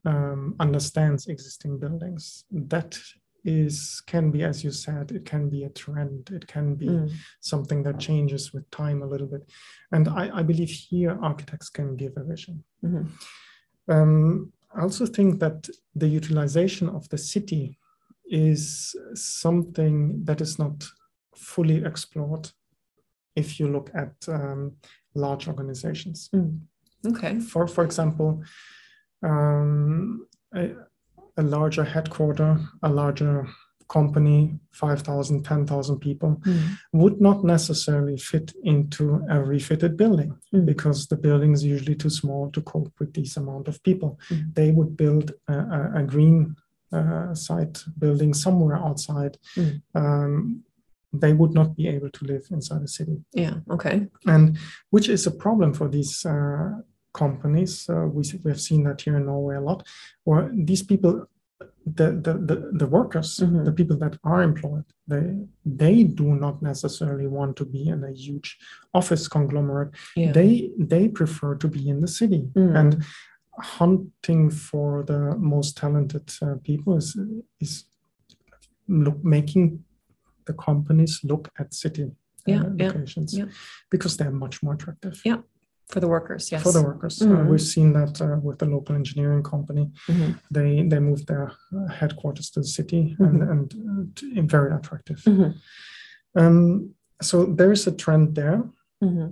um, 0.05 0.55
understands 0.59 1.27
existing 1.27 1.77
buildings 1.77 2.45
that 2.49 2.97
is 3.43 4.01
can 4.05 4.31
be 4.31 4.43
as 4.43 4.63
you 4.63 4.71
said 4.71 5.11
it 5.11 5.25
can 5.25 5.49
be 5.49 5.63
a 5.63 5.69
trend 5.69 6.29
it 6.31 6.47
can 6.47 6.75
be 6.75 6.87
mm. 6.87 7.11
something 7.39 7.81
that 7.81 7.99
changes 7.99 8.53
with 8.53 8.69
time 8.69 9.01
a 9.01 9.05
little 9.05 9.25
bit 9.25 9.41
and 9.91 10.07
i, 10.09 10.29
I 10.31 10.43
believe 10.43 10.69
here 10.69 11.17
architects 11.23 11.69
can 11.69 11.95
give 11.95 12.13
a 12.17 12.23
vision 12.23 12.63
mm-hmm. 12.85 13.91
um, 13.91 14.53
I 14.75 14.81
also 14.81 15.05
think 15.05 15.39
that 15.39 15.69
the 15.95 16.07
utilization 16.07 16.89
of 16.89 17.09
the 17.09 17.17
city 17.17 17.77
is 18.25 18.95
something 19.13 20.23
that 20.23 20.41
is 20.41 20.57
not 20.57 20.85
fully 21.35 21.83
explored 21.83 22.49
if 23.35 23.59
you 23.59 23.67
look 23.67 23.91
at 23.93 24.13
um, 24.27 24.73
large 25.15 25.47
organizations. 25.47 26.29
Mm. 26.33 26.59
Okay. 27.05 27.39
For 27.39 27.67
for 27.67 27.83
example, 27.83 28.43
um, 29.23 30.27
a, 30.55 30.71
a 31.37 31.43
larger 31.43 31.83
headquarter, 31.83 32.59
a 32.83 32.89
larger 32.89 33.47
company 33.91 34.57
5000 34.71 35.43
10000 35.43 35.99
people 35.99 36.37
mm. 36.45 36.77
would 36.93 37.19
not 37.19 37.43
necessarily 37.43 38.17
fit 38.17 38.53
into 38.63 39.21
a 39.29 39.37
refitted 39.43 39.97
building 39.97 40.33
mm. 40.53 40.65
because 40.65 41.07
the 41.07 41.17
building 41.17 41.51
is 41.51 41.63
usually 41.63 41.95
too 41.95 42.09
small 42.09 42.49
to 42.51 42.61
cope 42.61 42.93
with 42.99 43.13
this 43.13 43.35
amount 43.35 43.67
of 43.67 43.83
people 43.83 44.17
mm. 44.29 44.53
they 44.53 44.71
would 44.71 44.95
build 44.95 45.33
a, 45.49 45.53
a, 45.53 45.91
a 45.97 46.03
green 46.03 46.55
uh, 46.93 47.33
site 47.33 47.83
building 47.97 48.33
somewhere 48.33 48.75
outside 48.75 49.37
hmm. 49.55 49.69
um, 49.95 50.61
they 51.13 51.31
would 51.31 51.53
not 51.53 51.73
be 51.77 51.87
able 51.87 52.09
to 52.09 52.25
live 52.25 52.45
inside 52.51 52.81
a 52.81 52.87
city 52.87 53.17
yeah 53.33 53.55
okay 53.69 54.07
and 54.25 54.57
which 54.89 55.07
is 55.07 55.25
a 55.25 55.31
problem 55.31 55.73
for 55.73 55.87
these 55.87 56.25
uh, 56.25 56.69
companies 57.13 57.89
uh, 57.89 58.07
we, 58.15 58.23
we 58.43 58.51
have 58.51 58.59
seen 58.59 58.83
that 58.83 58.99
here 59.01 59.15
in 59.15 59.25
norway 59.25 59.55
a 59.55 59.61
lot 59.61 59.87
where 60.25 60.51
these 60.53 60.83
people 60.83 61.25
the 61.85 62.11
the 62.11 62.33
the, 62.33 62.71
the 62.73 62.85
workers 62.85 63.37
mm-hmm. 63.37 63.63
the 63.63 63.71
people 63.71 63.97
that 63.97 64.17
are 64.23 64.43
employed 64.43 64.85
they 65.07 65.35
they 65.65 66.03
do 66.03 66.35
not 66.35 66.61
necessarily 66.61 67.27
want 67.27 67.55
to 67.55 67.65
be 67.65 67.87
in 67.87 68.03
a 68.03 68.11
huge 68.11 68.57
office 68.93 69.27
conglomerate 69.27 69.89
yeah. 70.15 70.31
they 70.31 70.69
they 70.77 71.07
prefer 71.07 71.55
to 71.55 71.67
be 71.67 71.89
in 71.89 72.01
the 72.01 72.07
city 72.07 72.47
mm. 72.53 72.77
and 72.77 73.03
hunting 73.59 74.49
for 74.49 75.03
the 75.03 75.35
most 75.37 75.75
talented 75.75 76.31
uh, 76.41 76.55
people 76.63 76.95
is 76.95 77.17
is 77.59 77.85
look 78.87 79.23
making 79.23 79.83
the 80.45 80.53
companies 80.53 81.19
look 81.23 81.49
at 81.59 81.73
city 81.73 82.03
uh, 82.03 82.07
yeah, 82.45 82.63
locations 82.63 83.37
yeah, 83.37 83.45
because 83.89 84.17
they're 84.17 84.31
much 84.31 84.61
more 84.61 84.73
attractive 84.75 85.19
yeah 85.25 85.37
for 85.91 85.99
the 85.99 86.07
workers 86.07 86.51
yes 86.51 86.63
for 86.63 86.71
the 86.71 86.81
workers 86.81 87.21
uh, 87.21 87.25
mm-hmm. 87.25 87.47
uh, 87.47 87.49
we've 87.49 87.61
seen 87.61 87.93
that 87.93 88.21
uh, 88.21 88.37
with 88.41 88.59
the 88.59 88.65
local 88.65 88.95
engineering 88.95 89.43
company 89.43 89.89
mm-hmm. 90.07 90.31
they 90.49 90.83
they 90.83 90.99
moved 90.99 91.27
their 91.27 91.51
uh, 91.75 91.87
headquarters 91.87 92.49
to 92.49 92.59
the 92.61 92.67
city 92.67 93.15
mm-hmm. 93.19 93.41
and 93.41 93.73
and 93.73 94.39
uh, 94.39 94.41
very 94.43 94.73
attractive 94.75 95.17
mm-hmm. 95.17 95.51
um, 96.39 96.93
so 97.21 97.45
there 97.45 97.71
is 97.71 97.85
a 97.87 97.91
trend 97.91 98.35
there 98.35 98.63
mm-hmm. 99.03 99.29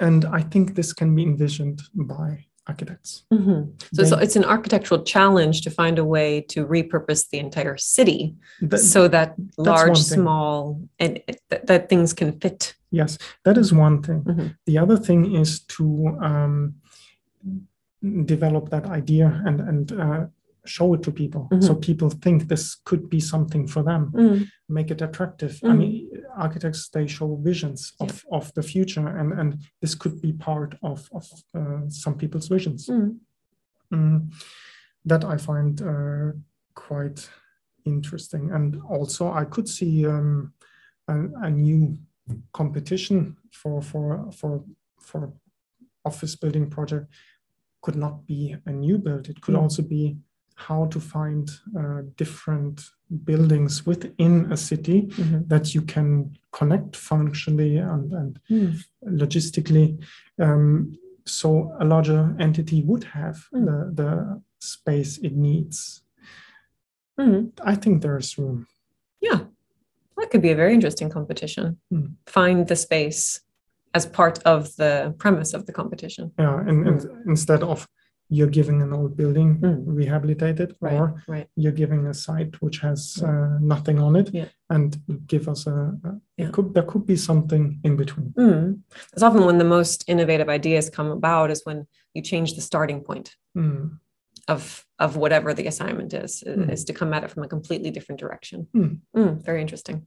and 0.00 0.24
i 0.26 0.40
think 0.40 0.74
this 0.74 0.92
can 0.92 1.14
be 1.14 1.22
envisioned 1.22 1.82
by 1.94 2.44
architects. 2.66 3.24
Mm-hmm. 3.32 3.70
So, 3.92 4.02
they, 4.02 4.08
so, 4.08 4.18
it's 4.18 4.36
an 4.36 4.44
architectural 4.44 5.02
challenge 5.02 5.62
to 5.62 5.70
find 5.70 5.98
a 5.98 6.04
way 6.04 6.42
to 6.50 6.66
repurpose 6.66 7.28
the 7.28 7.38
entire 7.38 7.76
city 7.76 8.36
that, 8.60 8.78
so 8.78 9.08
that 9.08 9.34
large, 9.58 9.98
small, 9.98 10.80
and 10.98 11.20
th- 11.50 11.62
that 11.64 11.88
things 11.88 12.12
can 12.12 12.38
fit. 12.40 12.74
Yes, 12.92 13.18
that 13.44 13.58
is 13.58 13.72
one 13.72 14.02
thing. 14.02 14.22
Mm-hmm. 14.22 14.46
The 14.66 14.78
other 14.78 14.96
thing 14.96 15.34
is 15.34 15.60
to 15.76 16.16
um, 16.20 16.74
develop 18.24 18.70
that 18.70 18.86
idea 18.86 19.42
and 19.46 19.60
and 19.60 19.92
uh, 19.92 20.26
show 20.64 20.94
it 20.94 21.02
to 21.02 21.10
people 21.10 21.48
mm-hmm. 21.52 21.60
so 21.60 21.74
people 21.74 22.08
think 22.08 22.46
this 22.48 22.76
could 22.84 23.10
be 23.10 23.18
something 23.18 23.66
for 23.66 23.82
them 23.82 24.12
mm. 24.14 24.46
make 24.68 24.90
it 24.90 25.02
attractive 25.02 25.52
mm. 25.60 25.70
i 25.70 25.72
mean 25.72 26.08
architects 26.36 26.88
they 26.88 27.06
show 27.06 27.36
visions 27.36 27.92
of, 28.00 28.24
yeah. 28.30 28.36
of 28.38 28.54
the 28.54 28.62
future 28.62 29.06
and 29.08 29.32
and 29.32 29.60
this 29.80 29.94
could 29.94 30.20
be 30.20 30.32
part 30.32 30.76
of 30.82 31.08
of 31.12 31.26
uh, 31.54 31.80
some 31.88 32.14
people's 32.14 32.48
visions 32.48 32.88
mm. 32.88 33.16
mm. 33.92 34.32
that 35.04 35.24
i 35.24 35.36
find 35.36 35.82
uh, 35.82 36.30
quite 36.74 37.28
interesting 37.84 38.52
and 38.52 38.80
also 38.88 39.32
i 39.32 39.44
could 39.44 39.68
see 39.68 40.06
um, 40.06 40.52
a, 41.08 41.14
a, 41.42 41.50
new 41.50 41.98
competition 42.52 43.36
for 43.52 43.82
for 43.82 44.30
for 44.32 44.64
for 45.00 45.32
office 46.04 46.36
building 46.36 46.68
project 46.70 47.06
could 47.80 47.96
not 47.96 48.26
be 48.26 48.56
a 48.66 48.72
new 48.72 48.98
build 48.98 49.28
it 49.28 49.40
could 49.40 49.54
mm. 49.54 49.62
also 49.62 49.82
be 49.82 50.16
how 50.56 50.86
to 50.86 51.00
find 51.00 51.50
uh, 51.78 52.02
different 52.16 52.84
buildings 53.24 53.84
within 53.86 54.52
a 54.52 54.56
city 54.56 55.02
mm-hmm. 55.02 55.40
that 55.46 55.74
you 55.74 55.82
can 55.82 56.36
connect 56.52 56.96
functionally 56.96 57.76
and, 57.76 58.12
and 58.12 58.40
mm. 58.50 58.84
logistically. 59.04 60.02
Um, 60.40 60.96
so 61.26 61.74
a 61.80 61.84
larger 61.84 62.34
entity 62.38 62.82
would 62.82 63.04
have 63.04 63.44
mm. 63.54 63.66
the, 63.66 64.02
the 64.02 64.42
space 64.60 65.18
it 65.18 65.34
needs. 65.34 66.02
Mm. 67.18 67.52
I 67.64 67.74
think 67.74 68.02
there's 68.02 68.38
room. 68.38 68.66
Yeah, 69.20 69.40
that 70.16 70.30
could 70.30 70.42
be 70.42 70.50
a 70.50 70.56
very 70.56 70.74
interesting 70.74 71.10
competition. 71.10 71.78
Hmm. 71.90 72.06
Find 72.26 72.68
the 72.68 72.76
space 72.76 73.40
as 73.94 74.06
part 74.06 74.38
of 74.44 74.74
the 74.76 75.14
premise 75.18 75.52
of 75.52 75.66
the 75.66 75.72
competition. 75.72 76.32
Yeah, 76.38 76.60
and, 76.60 76.88
and 76.88 77.02
hmm. 77.02 77.30
instead 77.30 77.62
of 77.62 77.86
you're 78.32 78.54
giving 78.60 78.80
an 78.80 78.94
old 78.94 79.14
building 79.14 79.58
mm. 79.58 79.82
rehabilitated 79.84 80.74
right, 80.80 80.94
or 80.94 81.22
right. 81.28 81.46
you're 81.54 81.78
giving 81.82 82.06
a 82.06 82.14
site 82.14 82.54
which 82.62 82.78
has 82.78 83.22
uh, 83.22 83.58
nothing 83.60 84.00
on 84.00 84.16
it 84.16 84.30
yeah. 84.32 84.46
and 84.70 84.96
give 85.26 85.48
us 85.48 85.66
a, 85.66 85.70
a 86.04 86.20
yeah. 86.38 86.48
could, 86.50 86.72
there 86.72 86.82
could 86.84 87.04
be 87.04 87.14
something 87.14 87.78
in 87.84 87.94
between 87.94 88.30
mm. 88.30 88.78
that's 89.10 89.22
often 89.22 89.44
when 89.44 89.58
the 89.58 89.64
most 89.64 90.02
innovative 90.08 90.48
ideas 90.48 90.88
come 90.88 91.10
about 91.10 91.50
is 91.50 91.60
when 91.64 91.86
you 92.14 92.22
change 92.22 92.54
the 92.54 92.62
starting 92.62 93.02
point 93.02 93.36
mm. 93.54 93.98
of 94.48 94.86
of 95.02 95.16
whatever 95.16 95.52
the 95.54 95.66
assignment 95.66 96.12
is 96.24 96.32
mm. 96.46 96.70
is 96.74 96.84
to 96.84 96.92
come 96.92 97.12
at 97.16 97.24
it 97.24 97.30
from 97.30 97.42
a 97.42 97.48
completely 97.56 97.90
different 97.90 98.20
direction 98.24 98.58
mm. 98.74 98.98
Mm, 99.16 99.44
very 99.44 99.60
interesting 99.60 100.06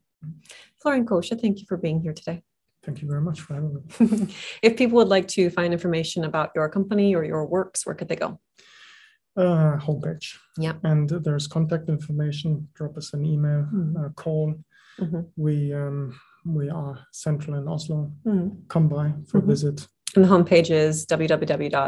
florian 0.81 1.05
kosche 1.05 1.35
thank 1.39 1.59
you 1.59 1.65
for 1.67 1.77
being 1.85 1.99
here 2.01 2.13
today 2.13 2.41
Thank 2.85 3.01
you 3.01 3.07
very 3.07 3.21
much 3.21 3.41
for 3.41 3.55
having 3.55 3.73
me. 3.73 4.33
if 4.61 4.77
people 4.77 4.97
would 4.97 5.07
like 5.07 5.27
to 5.29 5.49
find 5.49 5.73
information 5.73 6.23
about 6.23 6.51
your 6.55 6.69
company 6.69 7.15
or 7.15 7.23
your 7.23 7.43
works, 7.47 7.83
where 7.83 7.95
could 7.95 8.09
they 8.09 8.15
go? 8.15 8.39
Uh, 9.35 9.77
homepage. 9.85 10.35
Yeah. 10.65 10.73
And 10.83 11.09
there's 11.09 11.47
contact 11.47 11.89
information. 11.89 12.67
Drop 12.75 12.95
us 12.95 13.11
an 13.15 13.25
email, 13.25 13.61
Mhm. 13.73 14.05
uh, 14.05 14.09
call. 14.23 14.53
Mhm. 14.99 15.21
We 15.35 15.73
um, 15.73 16.13
we 16.45 16.69
are 16.69 16.99
central 17.11 17.57
in 17.57 17.67
Oslo. 17.67 18.11
Mhm. 18.23 18.67
Come 18.67 18.87
by 18.87 19.07
for 19.27 19.39
a 19.39 19.41
Mhm. 19.41 19.47
visit. 19.53 19.87
And 20.15 20.23
the 20.23 20.29
homepage 20.29 20.71
is 20.71 21.05
www.difk.no. 21.07 21.79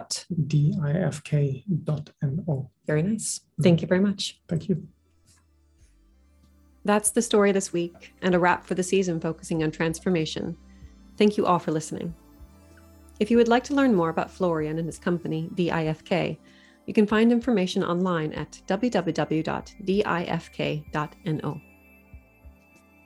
Very 2.86 3.04
nice. 3.04 3.40
Mm. 3.40 3.64
Thank 3.64 3.82
you 3.82 3.88
very 3.88 4.02
much. 4.02 4.42
Thank 4.50 4.68
you. 4.68 4.88
That's 6.84 7.12
the 7.12 7.22
story 7.22 7.52
this 7.54 7.72
week 7.74 8.14
and 8.22 8.36
a 8.36 8.40
wrap 8.40 8.66
for 8.66 8.76
the 8.76 8.84
season 8.84 9.20
focusing 9.20 9.64
on 9.64 9.72
transformation. 9.72 10.58
Thank 11.18 11.38
you 11.38 11.46
all 11.46 11.60
for 11.60 11.72
listening. 11.72 12.14
If 13.20 13.32
you 13.32 13.38
would 13.38 13.48
like 13.48 13.64
to 13.66 13.74
learn 13.74 13.96
more 13.96 14.10
about 14.10 14.30
Florian 14.30 14.78
and 14.78 14.86
his 14.88 15.00
company, 15.00 15.50
DIFK, 15.56 16.38
you 16.86 16.94
can 16.94 17.08
find 17.08 17.32
information 17.32 17.84
online 17.84 18.32
at 18.34 18.62
www.difk.no. 18.68 19.42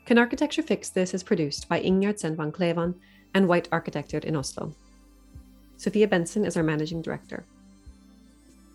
Can 0.05 0.17
Architecture 0.17 0.63
Fix 0.63 0.89
This 0.89 1.13
is 1.13 1.23
produced 1.23 1.69
by 1.69 1.79
Ingjerd 1.81 2.35
van 2.35 2.51
Klevan 2.51 2.95
and 3.33 3.47
White 3.47 3.69
Arkitekter 3.71 4.23
in 4.23 4.35
Oslo. 4.35 4.75
Sophia 5.81 6.07
Benson 6.07 6.45
is 6.45 6.55
our 6.55 6.61
managing 6.61 7.01
director. 7.01 7.43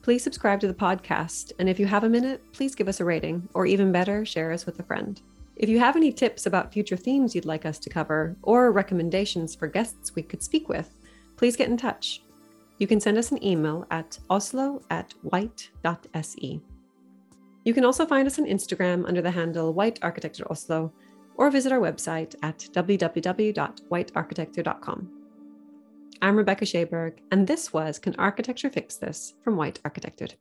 Please 0.02 0.24
subscribe 0.24 0.58
to 0.58 0.66
the 0.66 0.74
podcast, 0.74 1.52
and 1.60 1.68
if 1.68 1.78
you 1.78 1.86
have 1.86 2.02
a 2.02 2.08
minute, 2.08 2.42
please 2.52 2.74
give 2.74 2.88
us 2.88 2.98
a 2.98 3.04
rating, 3.04 3.48
or 3.54 3.64
even 3.64 3.92
better, 3.92 4.26
share 4.26 4.50
us 4.50 4.66
with 4.66 4.80
a 4.80 4.82
friend. 4.82 5.22
If 5.54 5.68
you 5.68 5.78
have 5.78 5.94
any 5.94 6.10
tips 6.10 6.46
about 6.46 6.72
future 6.72 6.96
themes 6.96 7.32
you'd 7.32 7.44
like 7.44 7.64
us 7.64 7.78
to 7.78 7.90
cover, 7.90 8.34
or 8.42 8.72
recommendations 8.72 9.54
for 9.54 9.68
guests 9.68 10.16
we 10.16 10.22
could 10.22 10.42
speak 10.42 10.68
with, 10.68 10.96
please 11.36 11.54
get 11.54 11.68
in 11.68 11.76
touch. 11.76 12.22
You 12.78 12.88
can 12.88 12.98
send 12.98 13.18
us 13.18 13.30
an 13.30 13.44
email 13.44 13.86
at 13.92 14.18
oslo 14.28 14.82
at 14.90 15.14
white.se. 15.22 16.60
You 17.62 17.72
can 17.72 17.84
also 17.84 18.04
find 18.04 18.26
us 18.26 18.40
on 18.40 18.46
Instagram 18.46 19.06
under 19.06 19.22
the 19.22 19.30
handle 19.30 19.72
White 19.72 20.00
Architecture 20.02 20.50
Oslo, 20.50 20.92
or 21.36 21.52
visit 21.52 21.70
our 21.70 21.78
website 21.78 22.34
at 22.42 22.58
www.whitearchitecture.com. 22.58 25.15
I'm 26.22 26.36
Rebecca 26.36 26.64
Scheberg, 26.64 27.18
and 27.30 27.46
this 27.46 27.74
was 27.74 27.98
Can 27.98 28.14
Architecture 28.16 28.70
Fix 28.70 28.96
This 28.96 29.34
from 29.44 29.56
White 29.56 29.80
Arkitekter. 29.84 30.34